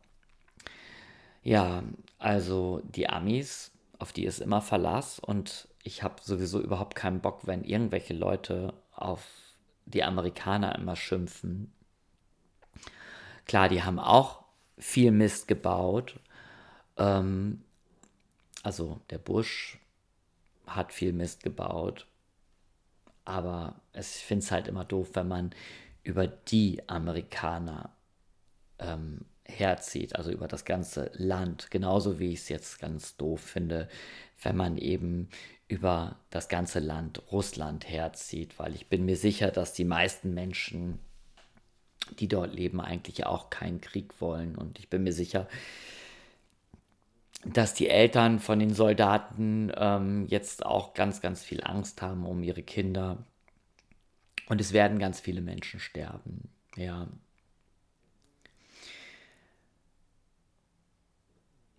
Ja, 1.44 1.84
also 2.18 2.82
die 2.84 3.08
Amis 3.08 3.72
auf 4.00 4.14
die 4.14 4.26
ist 4.26 4.40
immer 4.40 4.62
Verlass 4.62 5.20
und 5.20 5.68
ich 5.84 6.04
habe 6.04 6.16
sowieso 6.22 6.60
überhaupt 6.60 6.96
keinen 6.96 7.22
Bock, 7.22 7.48
wenn 7.48 7.64
irgendwelche 7.64 8.14
Leute 8.14 8.74
auf 8.94 9.26
die 9.86 10.04
Amerikaner 10.04 10.76
immer 10.76 10.96
schimpfen. 10.96 11.72
Klar, 13.46 13.70
die 13.70 13.84
haben 13.84 14.00
auch 14.00 14.44
viel 14.78 15.12
Mist 15.12 15.48
gebaut. 15.48 16.20
Ähm, 16.98 17.64
also 18.64 19.00
der 19.12 19.20
Bush 19.20 19.80
hat 20.66 20.92
viel 20.92 21.14
Mist 21.14 21.44
gebaut. 21.44 22.08
Aber 23.24 23.76
ich 23.94 24.08
finde 24.08 24.44
es 24.44 24.52
halt 24.52 24.68
immer 24.68 24.86
doof, 24.86 25.10
wenn 25.14 25.28
man 25.28 25.52
über 26.04 26.28
die 26.28 26.88
Amerikaner 26.88 27.90
ähm, 28.80 29.26
herzieht, 29.46 30.16
also 30.16 30.32
über 30.32 30.48
das 30.48 30.66
ganze 30.66 31.12
Land, 31.14 31.72
genauso 31.72 32.20
wie 32.20 32.34
ich 32.34 32.40
es 32.42 32.50
jetzt 32.50 32.80
ganz 32.80 33.16
doof 33.18 33.42
finde, 33.42 33.88
wenn 34.42 34.56
man 34.56 34.78
eben 34.78 35.30
über 35.68 36.18
das 36.30 36.48
ganze 36.48 36.80
Land 36.80 37.22
Russland 37.32 37.90
herzieht, 37.90 38.60
weil 38.60 38.76
ich 38.76 38.88
bin 38.88 39.06
mir 39.06 39.18
sicher, 39.18 39.52
dass 39.52 39.74
die 39.74 39.86
meisten 39.86 40.34
Menschen, 40.34 41.00
die 42.20 42.28
dort 42.28 42.54
leben, 42.54 42.80
eigentlich 42.80 43.26
auch 43.26 43.50
keinen 43.50 43.82
Krieg 43.82 44.22
wollen. 44.22 44.56
Und 44.56 44.78
ich 44.78 44.90
bin 44.90 45.04
mir 45.04 45.14
sicher, 45.14 45.48
dass 47.46 47.74
die 47.74 47.90
Eltern 47.90 48.40
von 48.40 48.60
den 48.60 48.74
Soldaten 48.74 49.72
ähm, 49.76 50.28
jetzt 50.28 50.66
auch 50.66 50.94
ganz, 50.94 51.22
ganz 51.22 51.44
viel 51.44 51.64
Angst 51.64 52.02
haben 52.02 52.26
um 52.26 52.44
ihre 52.44 52.64
Kinder. 52.64 53.26
Und 54.48 54.62
es 54.62 54.74
werden 54.74 55.00
ganz 55.00 55.20
viele 55.20 55.42
Menschen 55.42 55.80
sterben. 55.80 56.50
Ja, 56.76 57.08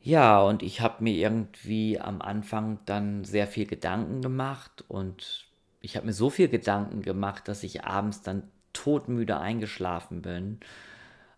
Ja, 0.06 0.40
und 0.40 0.62
ich 0.62 0.80
habe 0.82 1.02
mir 1.02 1.14
irgendwie 1.14 1.98
am 1.98 2.22
Anfang 2.22 2.78
dann 2.86 3.24
sehr 3.24 3.48
viel 3.48 3.66
Gedanken 3.66 4.22
gemacht 4.22 4.84
und 4.86 5.46
ich 5.80 5.96
habe 5.96 6.06
mir 6.06 6.12
so 6.12 6.30
viel 6.30 6.46
Gedanken 6.46 7.02
gemacht, 7.02 7.48
dass 7.48 7.64
ich 7.64 7.82
abends 7.84 8.22
dann 8.22 8.44
todmüde 8.72 9.38
eingeschlafen 9.40 10.22
bin. 10.22 10.60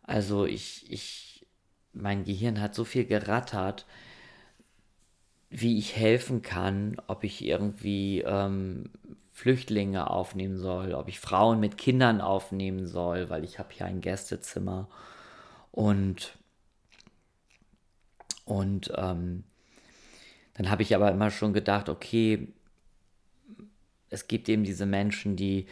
Also 0.03 0.45
ich, 0.45 0.85
ich, 0.93 1.47
mein 1.95 2.25
Gehirn 2.25 2.61
hat 2.61 2.75
so 2.75 2.85
viel 2.85 3.07
gerattert, 3.07 3.87
wie 5.49 5.79
ich 5.79 5.97
helfen 5.97 6.43
kann, 6.43 7.01
ob 7.07 7.25
ich 7.25 7.43
irgendwie 7.43 8.21
ähm, 8.21 8.91
Flüchtlinge 9.33 10.11
aufnehmen 10.11 10.59
soll, 10.59 10.93
ob 10.93 11.09
ich 11.09 11.21
Frauen 11.21 11.59
mit 11.59 11.79
Kindern 11.79 12.21
aufnehmen 12.21 12.87
soll, 12.87 13.31
weil 13.31 13.45
ich 13.45 13.59
habe 13.59 13.71
hier 13.73 13.87
ein 13.87 14.03
Gästezimmer 14.03 14.89
und 15.73 16.38
und 18.49 18.91
ähm, 18.97 19.45
dann 20.55 20.71
habe 20.71 20.83
ich 20.83 20.95
aber 20.95 21.11
immer 21.11 21.31
schon 21.31 21.53
gedacht, 21.53 21.91
okay, 21.91 22.49
es 24.09 24.27
gibt 24.27 24.49
eben 24.49 24.65
diese 24.65 24.87
Menschen, 24.87 25.37
die, 25.37 25.67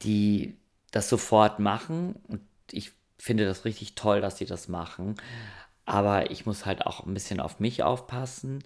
die 0.00 0.56
das 0.90 1.10
sofort 1.10 1.58
machen. 1.58 2.14
Und 2.28 2.40
ich 2.70 2.92
finde 3.18 3.44
das 3.44 3.66
richtig 3.66 3.94
toll, 3.94 4.22
dass 4.22 4.38
sie 4.38 4.46
das 4.46 4.68
machen. 4.68 5.16
Aber 5.84 6.30
ich 6.30 6.46
muss 6.46 6.64
halt 6.64 6.86
auch 6.86 7.04
ein 7.04 7.12
bisschen 7.12 7.40
auf 7.40 7.60
mich 7.60 7.82
aufpassen. 7.82 8.64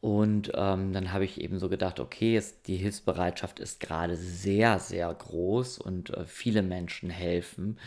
Und 0.00 0.50
ähm, 0.54 0.92
dann 0.92 1.12
habe 1.12 1.24
ich 1.24 1.40
eben 1.40 1.60
so 1.60 1.68
gedacht, 1.68 2.00
okay, 2.00 2.36
es, 2.36 2.62
die 2.62 2.76
Hilfsbereitschaft 2.76 3.60
ist 3.60 3.78
gerade 3.78 4.16
sehr, 4.16 4.80
sehr 4.80 5.14
groß 5.14 5.78
und 5.78 6.10
äh, 6.10 6.26
viele 6.26 6.62
Menschen 6.62 7.10
helfen. 7.10 7.78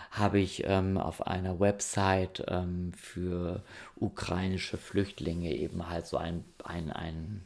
habe 0.09 0.39
ich 0.39 0.63
ähm, 0.65 0.97
auf 0.97 1.27
einer 1.27 1.59
Website 1.59 2.43
ähm, 2.47 2.93
für 2.93 3.63
ukrainische 3.95 4.77
Flüchtlinge 4.77 5.55
eben 5.55 5.89
halt 5.89 6.05
so 6.05 6.17
ein, 6.17 6.45
ein, 6.63 6.91
ein 6.91 7.45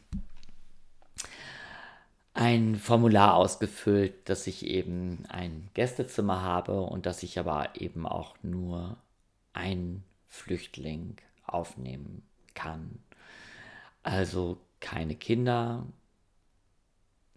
ein 2.38 2.76
Formular 2.76 3.34
ausgefüllt, 3.34 4.28
dass 4.28 4.46
ich 4.46 4.64
eben 4.64 5.24
ein 5.28 5.70
Gästezimmer 5.74 6.40
habe 6.40 6.82
und 6.82 7.04
dass 7.04 7.24
ich 7.24 7.36
aber 7.36 7.70
eben 7.74 8.06
auch 8.06 8.36
nur 8.44 8.96
einen 9.54 10.04
Flüchtling 10.28 11.16
aufnehmen 11.44 12.22
kann. 12.54 13.00
Also 14.04 14.56
keine 14.78 15.16
Kinder, 15.16 15.84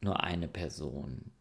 nur 0.02 0.22
eine 0.24 0.48
Person. 0.48 1.32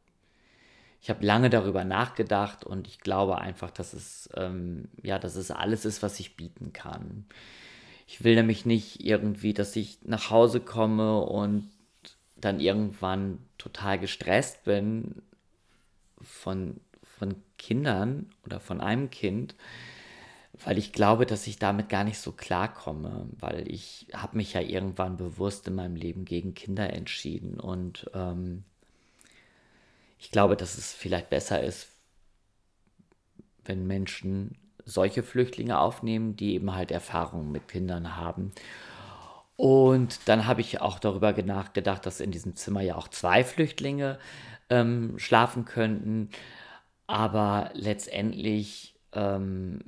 Ich 1.03 1.11
habe 1.11 1.27
lange 1.27 1.51
darüber 1.51 1.85
nachgedacht 1.85 2.65
und 2.65 2.89
ich 2.89 3.01
glaube 3.01 3.37
einfach, 3.37 3.71
dass 3.71 3.93
es 3.93 4.31
ähm, 4.37 4.89
ja, 5.03 5.19
dass 5.19 5.37
es 5.37 5.51
alles 5.51 5.85
ist, 5.85 6.03
was 6.03 6.19
ich 6.19 6.35
bieten 6.35 6.73
kann. 6.73 7.27
Ich 8.07 8.25
will 8.25 8.37
nämlich 8.37 8.65
nicht 8.65 9.05
irgendwie, 9.05 9.53
dass 9.53 9.77
ich 9.77 9.99
nach 10.03 10.31
Hause 10.31 10.61
komme 10.61 11.21
und 11.21 11.69
dann 12.41 12.61
irgendwann 12.61 13.39
total 13.59 13.99
gestresst 13.99 14.65
bin 14.65 15.23
von, 16.21 16.81
von 17.03 17.37
Kindern 17.59 18.31
oder 18.45 18.61
von 18.61 18.81
einem 18.81 19.11
Kind, 19.11 19.55
weil 20.65 20.79
ich 20.79 20.93
glaube, 20.93 21.27
dass 21.27 21.47
ich 21.47 21.59
damit 21.59 21.89
gar 21.89 22.05
nicht 22.05 22.19
so 22.19 22.33
klarkomme, 22.33 23.29
weil 23.39 23.71
ich 23.71 24.09
habe 24.13 24.37
mich 24.37 24.53
ja 24.53 24.61
irgendwann 24.61 25.17
bewusst 25.17 25.67
in 25.69 25.75
meinem 25.75 25.97
Leben 25.97 26.25
gegen 26.25 26.55
Kinder 26.55 26.93
entschieden 26.93 27.59
und 27.59 28.11
ähm, 28.15 28.65
ich 30.19 30.31
glaube, 30.31 30.57
dass 30.57 30.77
es 30.77 30.93
vielleicht 30.93 31.31
besser 31.31 31.63
ist, 31.63 31.89
wenn 33.65 33.87
Menschen 33.87 34.59
solche 34.85 35.23
Flüchtlinge 35.23 35.79
aufnehmen, 35.79 36.37
die 36.37 36.55
eben 36.55 36.75
halt 36.75 36.91
Erfahrungen 36.91 37.53
mit 37.53 37.69
Kindern 37.69 38.17
haben 38.17 38.53
und 39.61 40.27
dann 40.27 40.47
habe 40.47 40.63
ich 40.63 40.81
auch 40.81 40.99
darüber 40.99 41.33
nachgedacht, 41.33 42.07
dass 42.07 42.21
in 42.21 42.31
diesem 42.31 42.57
Zimmer 42.57 42.81
ja 42.81 42.95
auch 42.95 43.09
zwei 43.09 43.45
Flüchtlinge 43.45 44.19
ähm, 44.71 45.19
schlafen 45.19 45.67
könnten. 45.67 46.31
Aber 47.07 47.69
letztendlich 47.75 48.95
ähm, 49.13 49.81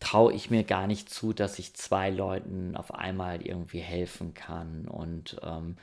traue 0.00 0.32
ich 0.32 0.50
mir 0.50 0.64
gar 0.64 0.88
nicht 0.88 1.08
zu, 1.08 1.32
dass 1.32 1.60
ich 1.60 1.74
zwei 1.74 2.10
Leuten 2.10 2.74
auf 2.74 2.92
einmal 2.92 3.42
irgendwie 3.42 3.78
helfen 3.78 4.34
kann. 4.34 4.88
Und 4.88 5.36
ähm, 5.44 5.76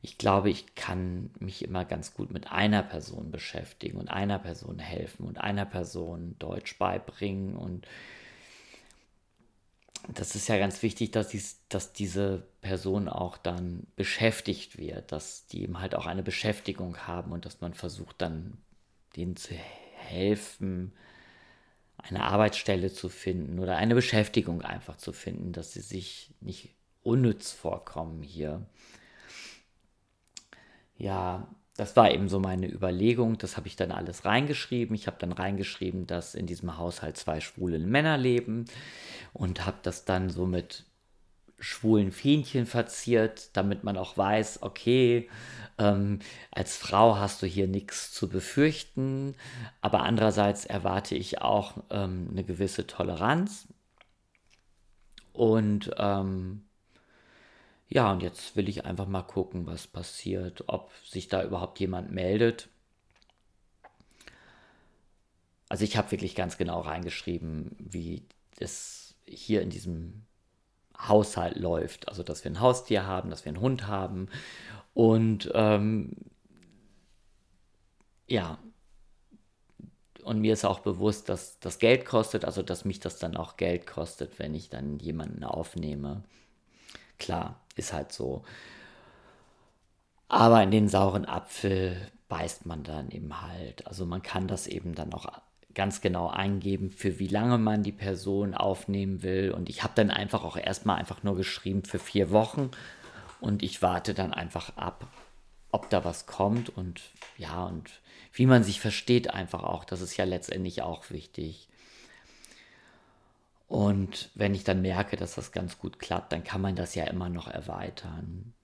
ich 0.00 0.16
glaube, 0.16 0.50
ich 0.50 0.76
kann 0.76 1.30
mich 1.40 1.64
immer 1.64 1.84
ganz 1.84 2.14
gut 2.14 2.30
mit 2.30 2.52
einer 2.52 2.84
Person 2.84 3.32
beschäftigen 3.32 3.98
und 3.98 4.12
einer 4.12 4.38
Person 4.38 4.78
helfen 4.78 5.26
und 5.26 5.38
einer 5.38 5.64
Person 5.64 6.36
Deutsch 6.38 6.78
beibringen 6.78 7.56
und 7.56 7.84
das 10.06 10.34
ist 10.34 10.48
ja 10.48 10.58
ganz 10.58 10.82
wichtig, 10.82 11.10
dass, 11.10 11.28
dies, 11.28 11.60
dass 11.68 11.92
diese 11.92 12.46
Person 12.60 13.08
auch 13.08 13.36
dann 13.36 13.86
beschäftigt 13.96 14.78
wird, 14.78 15.12
dass 15.12 15.46
die 15.46 15.62
eben 15.62 15.80
halt 15.80 15.94
auch 15.94 16.06
eine 16.06 16.22
Beschäftigung 16.22 16.96
haben 17.06 17.32
und 17.32 17.44
dass 17.44 17.60
man 17.60 17.74
versucht 17.74 18.20
dann 18.22 18.58
denen 19.16 19.36
zu 19.36 19.54
helfen, 19.54 20.92
eine 21.98 22.22
Arbeitsstelle 22.22 22.92
zu 22.92 23.08
finden 23.08 23.58
oder 23.58 23.76
eine 23.76 23.94
Beschäftigung 23.94 24.62
einfach 24.62 24.96
zu 24.96 25.12
finden, 25.12 25.52
dass 25.52 25.72
sie 25.72 25.80
sich 25.80 26.34
nicht 26.40 26.70
unnütz 27.02 27.52
vorkommen 27.52 28.22
hier. 28.22 28.66
Ja, 30.96 31.48
das 31.78 31.94
war 31.94 32.10
eben 32.10 32.28
so 32.28 32.40
meine 32.40 32.68
Überlegung. 32.68 33.38
Das 33.38 33.56
habe 33.56 33.68
ich 33.68 33.76
dann 33.76 33.92
alles 33.92 34.24
reingeschrieben. 34.24 34.96
Ich 34.96 35.06
habe 35.06 35.16
dann 35.20 35.30
reingeschrieben, 35.30 36.08
dass 36.08 36.34
in 36.34 36.44
diesem 36.44 36.76
Haushalt 36.76 37.16
zwei 37.16 37.40
schwule 37.40 37.78
Männer 37.78 38.18
leben 38.18 38.64
und 39.32 39.64
habe 39.64 39.76
das 39.84 40.04
dann 40.04 40.28
so 40.28 40.44
mit 40.44 40.86
schwulen 41.60 42.10
Fähnchen 42.10 42.66
verziert, 42.66 43.56
damit 43.56 43.84
man 43.84 43.96
auch 43.96 44.16
weiß, 44.16 44.62
okay, 44.62 45.28
ähm, 45.78 46.18
als 46.50 46.76
Frau 46.76 47.16
hast 47.16 47.42
du 47.42 47.46
hier 47.46 47.68
nichts 47.68 48.12
zu 48.12 48.28
befürchten, 48.28 49.36
aber 49.80 50.02
andererseits 50.02 50.66
erwarte 50.66 51.14
ich 51.14 51.42
auch 51.42 51.84
ähm, 51.90 52.26
eine 52.32 52.42
gewisse 52.42 52.88
Toleranz. 52.88 53.68
Und 55.32 55.92
ähm, 55.96 56.67
ja, 57.88 58.12
und 58.12 58.22
jetzt 58.22 58.56
will 58.56 58.68
ich 58.68 58.84
einfach 58.84 59.06
mal 59.06 59.22
gucken, 59.22 59.66
was 59.66 59.86
passiert, 59.86 60.64
ob 60.66 60.90
sich 61.04 61.28
da 61.28 61.42
überhaupt 61.42 61.80
jemand 61.80 62.12
meldet. 62.12 62.68
Also 65.68 65.84
ich 65.84 65.96
habe 65.96 66.10
wirklich 66.10 66.34
ganz 66.34 66.58
genau 66.58 66.80
reingeschrieben, 66.80 67.76
wie 67.78 68.22
es 68.58 69.14
hier 69.26 69.62
in 69.62 69.70
diesem 69.70 70.24
Haushalt 70.98 71.56
läuft. 71.56 72.08
Also 72.08 72.22
dass 72.22 72.44
wir 72.44 72.50
ein 72.50 72.60
Haustier 72.60 73.06
haben, 73.06 73.30
dass 73.30 73.44
wir 73.44 73.50
einen 73.50 73.60
Hund 73.60 73.86
haben. 73.86 74.28
Und 74.94 75.50
ähm, 75.54 76.12
ja, 78.26 78.58
und 80.24 80.40
mir 80.40 80.52
ist 80.52 80.64
auch 80.66 80.80
bewusst, 80.80 81.30
dass 81.30 81.58
das 81.60 81.78
Geld 81.78 82.04
kostet, 82.04 82.44
also 82.44 82.62
dass 82.62 82.84
mich 82.84 83.00
das 83.00 83.18
dann 83.18 83.36
auch 83.36 83.56
Geld 83.56 83.86
kostet, 83.86 84.38
wenn 84.38 84.54
ich 84.54 84.68
dann 84.68 84.98
jemanden 84.98 85.42
aufnehme. 85.44 86.22
Klar, 87.18 87.60
ist 87.76 87.92
halt 87.92 88.12
so. 88.12 88.44
Aber 90.28 90.62
in 90.62 90.70
den 90.70 90.88
sauren 90.88 91.24
Apfel 91.24 91.96
beißt 92.28 92.66
man 92.66 92.84
dann 92.84 93.10
eben 93.10 93.40
halt. 93.40 93.86
Also 93.86 94.04
man 94.06 94.22
kann 94.22 94.46
das 94.46 94.66
eben 94.66 94.94
dann 94.94 95.12
auch 95.12 95.26
ganz 95.74 96.00
genau 96.00 96.28
eingeben, 96.28 96.90
für 96.90 97.18
wie 97.18 97.28
lange 97.28 97.56
man 97.56 97.82
die 97.82 97.92
Person 97.92 98.54
aufnehmen 98.54 99.22
will. 99.22 99.52
Und 99.52 99.68
ich 99.68 99.82
habe 99.82 99.94
dann 99.94 100.10
einfach 100.10 100.44
auch 100.44 100.56
erstmal 100.56 100.96
einfach 100.96 101.22
nur 101.22 101.36
geschrieben 101.36 101.84
für 101.84 101.98
vier 101.98 102.30
Wochen. 102.30 102.70
Und 103.40 103.62
ich 103.62 103.80
warte 103.80 104.14
dann 104.14 104.34
einfach 104.34 104.76
ab, 104.76 105.06
ob 105.70 105.88
da 105.90 106.04
was 106.04 106.26
kommt 106.26 106.70
und 106.70 107.00
ja, 107.36 107.64
und 107.64 107.90
wie 108.32 108.46
man 108.46 108.64
sich 108.64 108.80
versteht 108.80 109.30
einfach 109.30 109.62
auch. 109.62 109.84
Das 109.84 110.00
ist 110.00 110.16
ja 110.16 110.24
letztendlich 110.24 110.82
auch 110.82 111.10
wichtig. 111.10 111.68
Und 113.68 114.30
wenn 114.34 114.54
ich 114.54 114.64
dann 114.64 114.80
merke, 114.80 115.16
dass 115.16 115.34
das 115.34 115.52
ganz 115.52 115.78
gut 115.78 115.98
klappt, 115.98 116.32
dann 116.32 116.42
kann 116.42 116.62
man 116.62 116.74
das 116.74 116.94
ja 116.94 117.04
immer 117.04 117.28
noch 117.28 117.48
erweitern. 117.48 118.54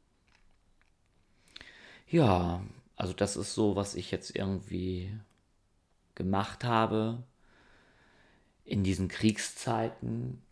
Ja, 2.08 2.62
also 2.96 3.12
das 3.12 3.36
ist 3.36 3.54
so, 3.54 3.76
was 3.76 3.94
ich 3.94 4.10
jetzt 4.10 4.34
irgendwie 4.34 5.14
gemacht 6.14 6.64
habe 6.64 7.22
in 8.64 8.82
diesen 8.82 9.08
Kriegszeiten, 9.08 10.42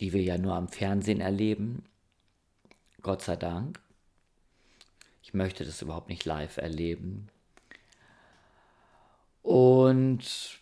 die 0.00 0.12
wir 0.12 0.22
ja 0.22 0.36
nur 0.36 0.54
am 0.54 0.68
Fernsehen 0.68 1.20
erleben. 1.20 1.84
Gott 3.02 3.22
sei 3.22 3.36
Dank. 3.36 3.78
Ich 5.22 5.32
möchte 5.32 5.64
das 5.64 5.80
überhaupt 5.80 6.08
nicht 6.08 6.24
live 6.24 6.56
erleben. 6.56 7.28
Und 9.42 10.58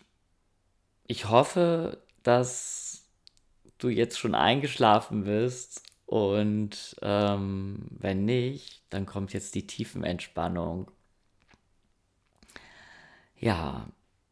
ich 1.07 1.29
hoffe, 1.29 2.04
dass 2.27 3.05
du 3.77 3.89
jetzt 3.89 4.17
schon 4.17 4.35
eingeschlafen 4.35 5.25
bist 5.25 5.83
und 6.05 6.95
ähm, 7.01 7.87
wenn 7.91 8.25
nicht, 8.25 8.83
dann 8.89 9.05
kommt 9.05 9.33
jetzt 9.33 9.55
die 9.55 9.67
Tiefenentspannung. 9.67 10.91
Ja, 13.37 13.87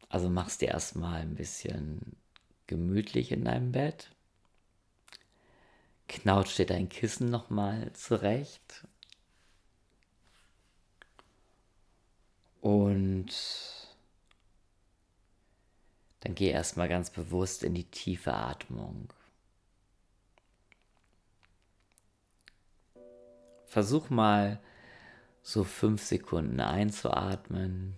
also 0.10 0.30
machst 0.30 0.62
dir 0.62 0.70
erstmal 0.70 1.22
ein 1.22 1.36
bisschen 1.36 2.16
gemütlich 2.68 3.32
in 3.32 3.46
deinem 3.46 3.72
Bett. 3.72 4.10
Knautscht 6.08 6.58
dir 6.60 6.66
dein 6.66 6.90
Kissen 6.90 7.30
nochmal 7.30 7.92
zurecht. 7.94 8.88
Und 12.62 13.34
dann 16.24 16.36
geh 16.36 16.50
erstmal 16.50 16.88
ganz 16.88 17.10
bewusst 17.10 17.64
in 17.64 17.74
die 17.74 17.84
tiefe 17.84 18.34
Atmung. 18.34 19.12
Versuch 23.66 24.10
mal 24.10 24.62
so 25.42 25.66
fünf 25.66 26.02
Sekunden 26.02 26.62
einzuatmen. 26.62 27.98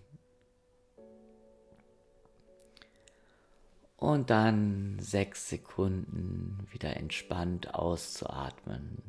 Und 3.98 4.32
dann 4.32 4.98
sechs 5.00 5.48
Sekunden 5.48 6.68
wieder 6.72 6.98
entspannt 6.98 7.76
auszuatmen. 7.76 9.04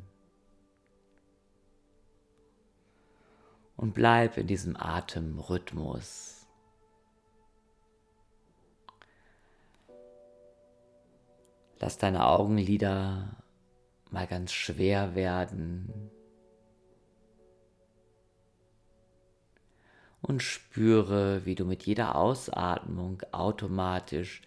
Und 3.78 3.94
bleib 3.94 4.36
in 4.36 4.46
diesem 4.46 4.76
Atemrhythmus. 4.76 6.35
Lass 11.78 11.98
deine 11.98 12.26
Augenlider 12.26 13.36
mal 14.10 14.26
ganz 14.26 14.52
schwer 14.52 15.14
werden. 15.14 16.10
Und 20.22 20.42
spüre, 20.42 21.44
wie 21.44 21.54
du 21.54 21.64
mit 21.64 21.84
jeder 21.84 22.16
Ausatmung 22.16 23.22
automatisch 23.32 24.42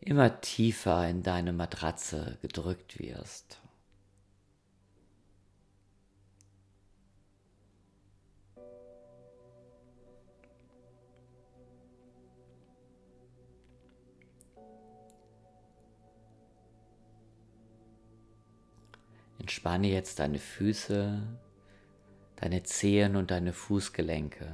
immer 0.00 0.40
tiefer 0.40 1.08
in 1.08 1.22
deine 1.22 1.52
Matratze 1.52 2.38
gedrückt 2.42 2.98
wirst. 2.98 3.60
Entspanne 19.64 19.88
jetzt 19.88 20.18
deine 20.18 20.38
Füße, 20.38 21.22
deine 22.36 22.62
Zehen 22.64 23.16
und 23.16 23.30
deine 23.30 23.54
Fußgelenke. 23.54 24.52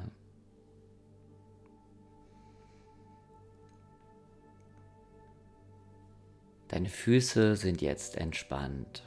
Deine 6.68 6.88
Füße 6.88 7.56
sind 7.56 7.82
jetzt 7.82 8.16
entspannt. 8.18 9.04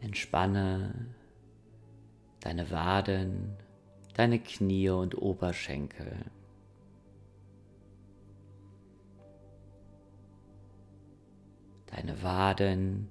Entspanne 0.00 1.14
deine 2.40 2.72
Waden, 2.72 3.56
deine 4.14 4.40
Knie 4.40 4.88
und 4.90 5.16
Oberschenkel. 5.16 6.24
Deine 11.86 12.22
Waden, 12.22 13.08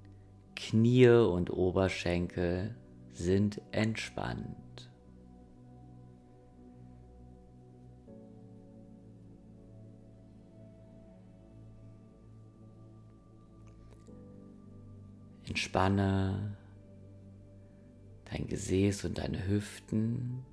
Knie 0.56 1.08
und 1.08 1.52
Oberschenkel 1.52 2.76
sind 3.12 3.62
entspannt. 3.72 4.92
Entspanne 15.48 16.58
dein 18.26 18.48
Gesäß 18.48 19.06
und 19.06 19.18
deine 19.18 19.48
Hüften. 19.48 20.44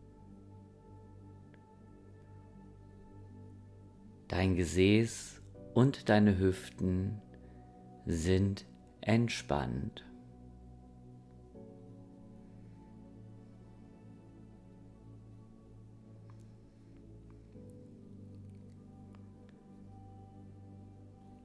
Dein 4.28 4.54
Gesäß 4.56 5.42
und 5.74 6.08
deine 6.08 6.38
Hüften 6.38 7.20
sind 8.06 8.66
entspannt. 9.00 10.04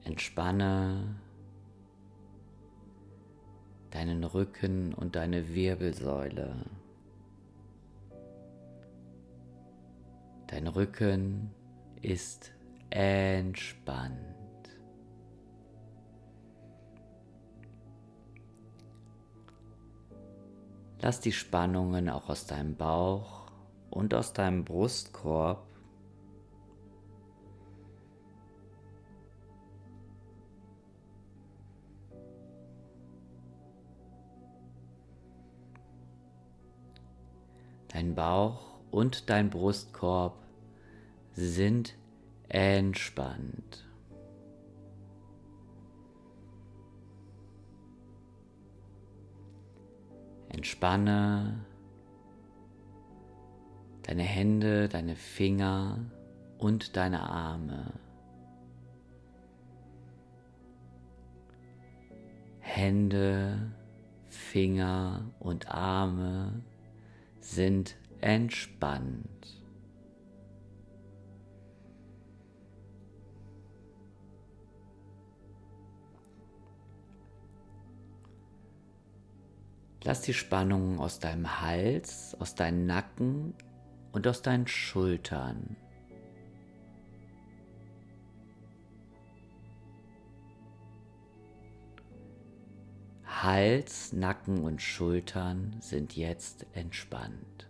Entspanne 0.04 1.16
deinen 3.90 4.24
Rücken 4.24 4.94
und 4.94 5.16
deine 5.16 5.54
Wirbelsäule. 5.54 6.54
Dein 10.46 10.66
Rücken 10.66 11.50
ist 12.00 12.52
entspannt. 12.90 14.37
Lass 21.00 21.20
die 21.20 21.32
Spannungen 21.32 22.08
auch 22.08 22.28
aus 22.28 22.46
deinem 22.46 22.74
Bauch 22.74 23.46
und 23.90 24.14
aus 24.14 24.32
deinem 24.32 24.64
Brustkorb 24.64 25.68
Dein 37.88 38.14
Bauch 38.14 38.60
und 38.92 39.28
dein 39.28 39.50
Brustkorb 39.50 40.36
sind 41.32 41.94
entspannt. 42.48 43.87
Entspanne 50.58 51.64
deine 54.02 54.24
Hände, 54.24 54.88
deine 54.88 55.14
Finger 55.14 56.00
und 56.58 56.96
deine 56.96 57.20
Arme. 57.30 57.92
Hände, 62.58 63.70
Finger 64.26 65.30
und 65.38 65.70
Arme 65.70 66.60
sind 67.38 67.94
entspannt. 68.20 69.57
Lass 80.04 80.22
die 80.22 80.34
Spannung 80.34 81.00
aus 81.00 81.18
deinem 81.18 81.60
Hals, 81.60 82.36
aus 82.38 82.54
deinem 82.54 82.86
Nacken 82.86 83.54
und 84.12 84.26
aus 84.26 84.42
deinen 84.42 84.66
Schultern. 84.66 85.76
Hals, 93.42 94.12
Nacken 94.12 94.64
und 94.64 94.82
Schultern 94.82 95.76
sind 95.80 96.16
jetzt 96.16 96.66
entspannt. 96.72 97.68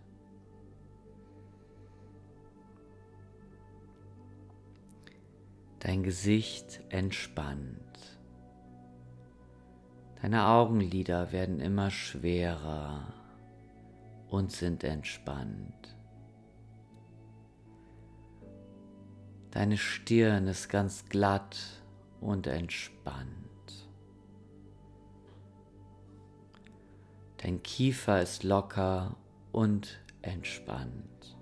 Dein 5.79 6.03
Gesicht 6.03 6.81
entspannt. 6.89 7.88
Deine 10.21 10.47
Augenlider 10.47 11.31
werden 11.31 11.61
immer 11.61 11.91
schwerer 11.91 13.13
und 14.27 14.51
sind 14.51 14.83
entspannt. 14.83 15.95
Deine 19.51 19.77
Stirn 19.77 20.47
ist 20.47 20.69
ganz 20.69 21.05
glatt 21.05 21.57
und 22.19 22.47
entspannt. 22.47 23.29
Dein 27.37 27.63
Kiefer 27.63 28.21
ist 28.21 28.43
locker 28.43 29.15
und 29.53 29.99
entspannt. 30.21 31.37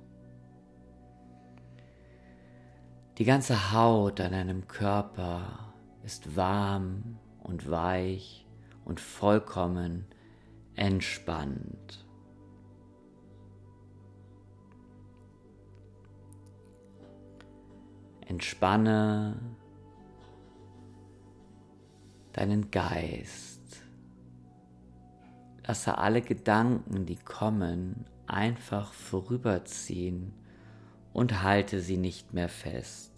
Die 3.17 3.25
ganze 3.25 3.73
Haut 3.73 4.21
an 4.21 4.31
deinem 4.31 4.67
Körper 4.67 5.73
ist 6.03 6.35
warm 6.35 7.17
und 7.39 7.69
weich 7.69 8.46
und 8.87 9.01
vollkommen 9.01 10.05
entspannt. 10.75 12.05
Entspanne 18.25 19.37
deinen 22.31 22.71
Geist. 22.71 23.83
Lasse 25.65 25.97
alle 25.97 26.21
Gedanken, 26.21 27.05
die 27.05 27.17
kommen, 27.17 28.05
einfach 28.25 28.93
vorüberziehen 28.93 30.31
und 31.11 31.43
halte 31.43 31.81
sie 31.81 31.97
nicht 31.97 32.33
mehr 32.33 32.47
fest. 32.47 33.11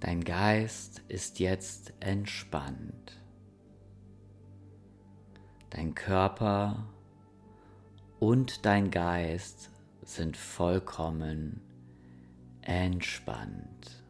Dein 0.00 0.24
Geist 0.24 1.02
ist 1.08 1.38
jetzt 1.38 1.94
entspannt. 2.00 3.20
Dein 5.70 5.94
Körper 5.94 6.86
und 8.18 8.66
dein 8.66 8.90
Geist 8.90 9.70
sind 10.02 10.36
vollkommen 10.36 11.60
entspannt. 12.60 14.04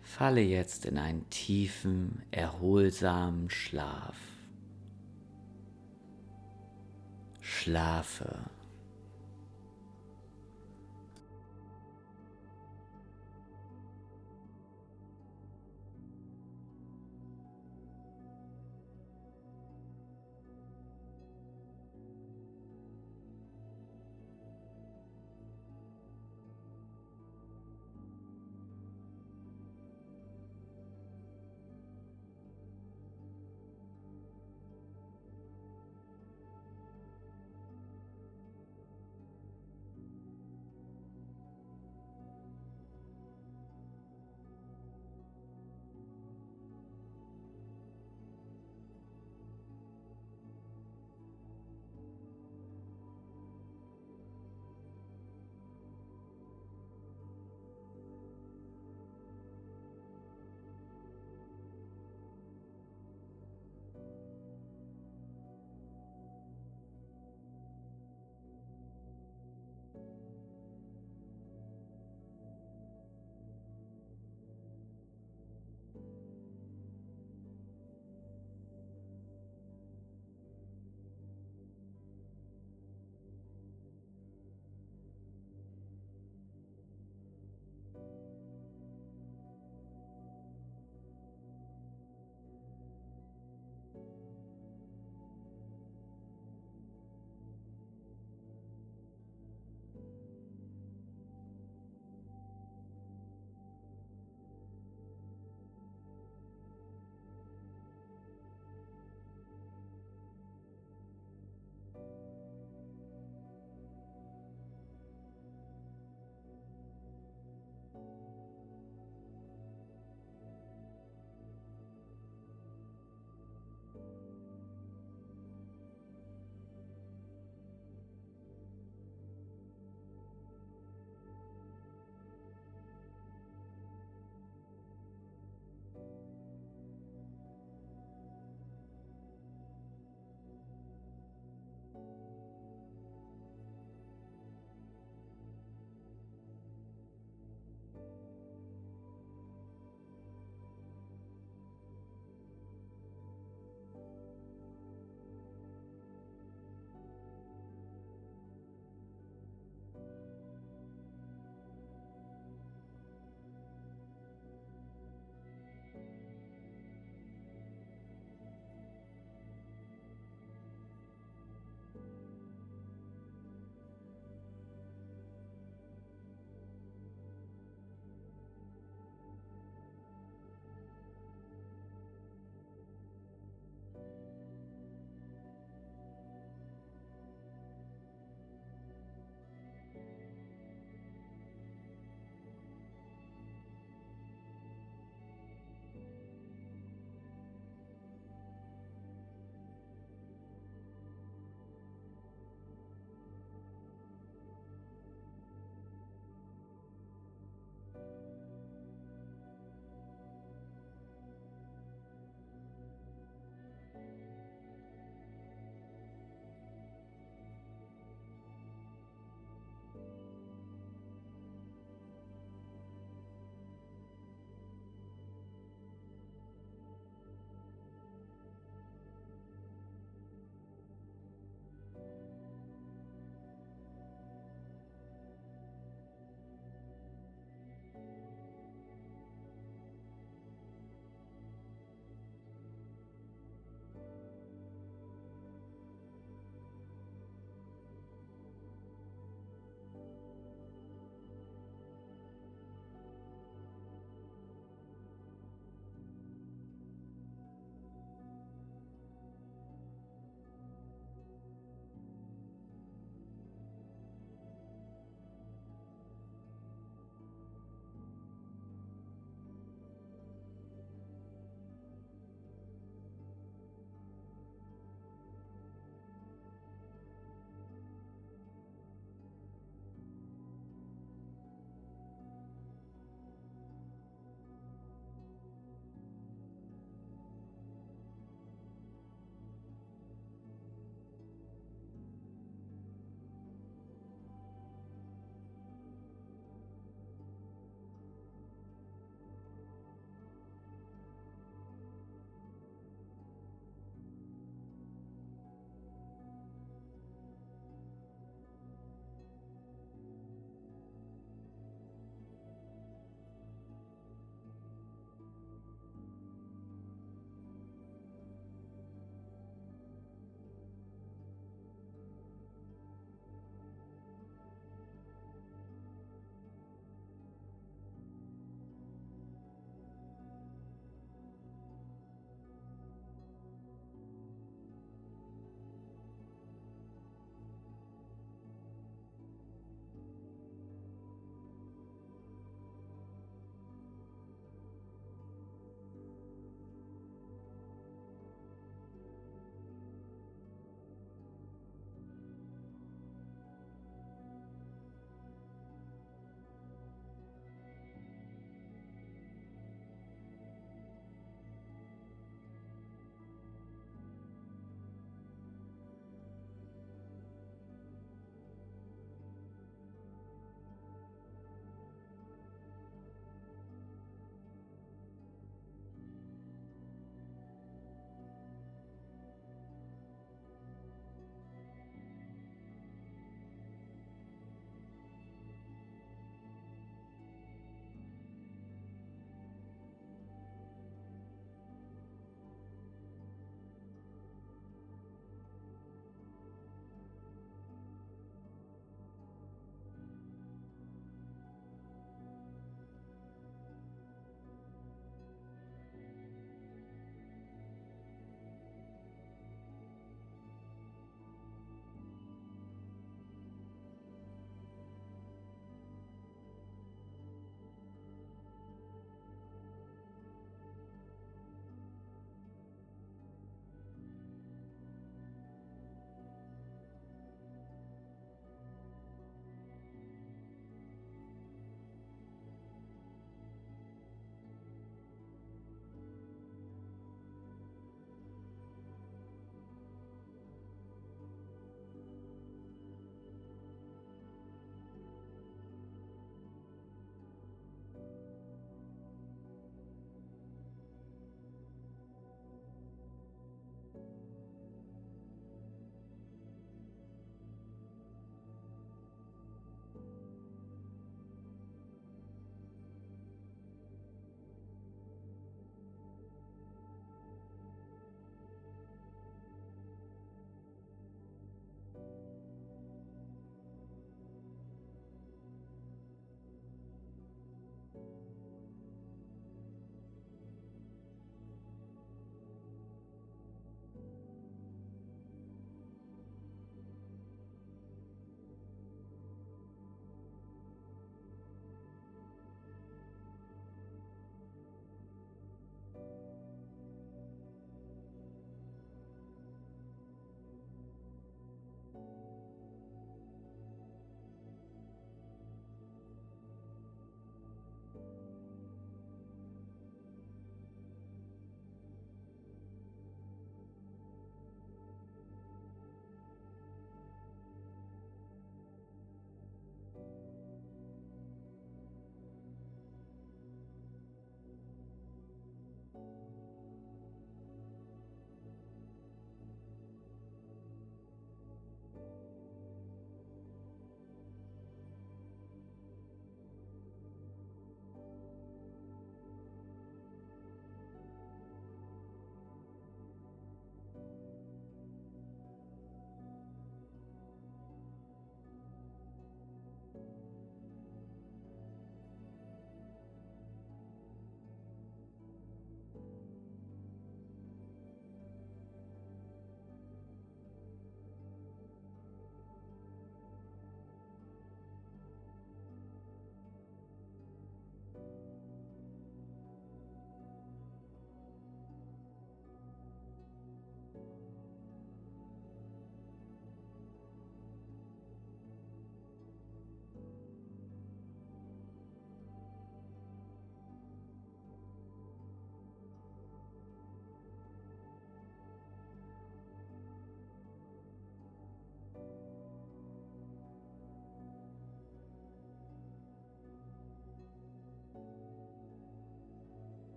Falle 0.00 0.42
jetzt 0.42 0.84
in 0.86 0.98
einen 0.98 1.28
tiefen, 1.30 2.22
erholsamen 2.30 3.50
Schlaf. 3.50 4.16
Schlafe. 7.40 8.50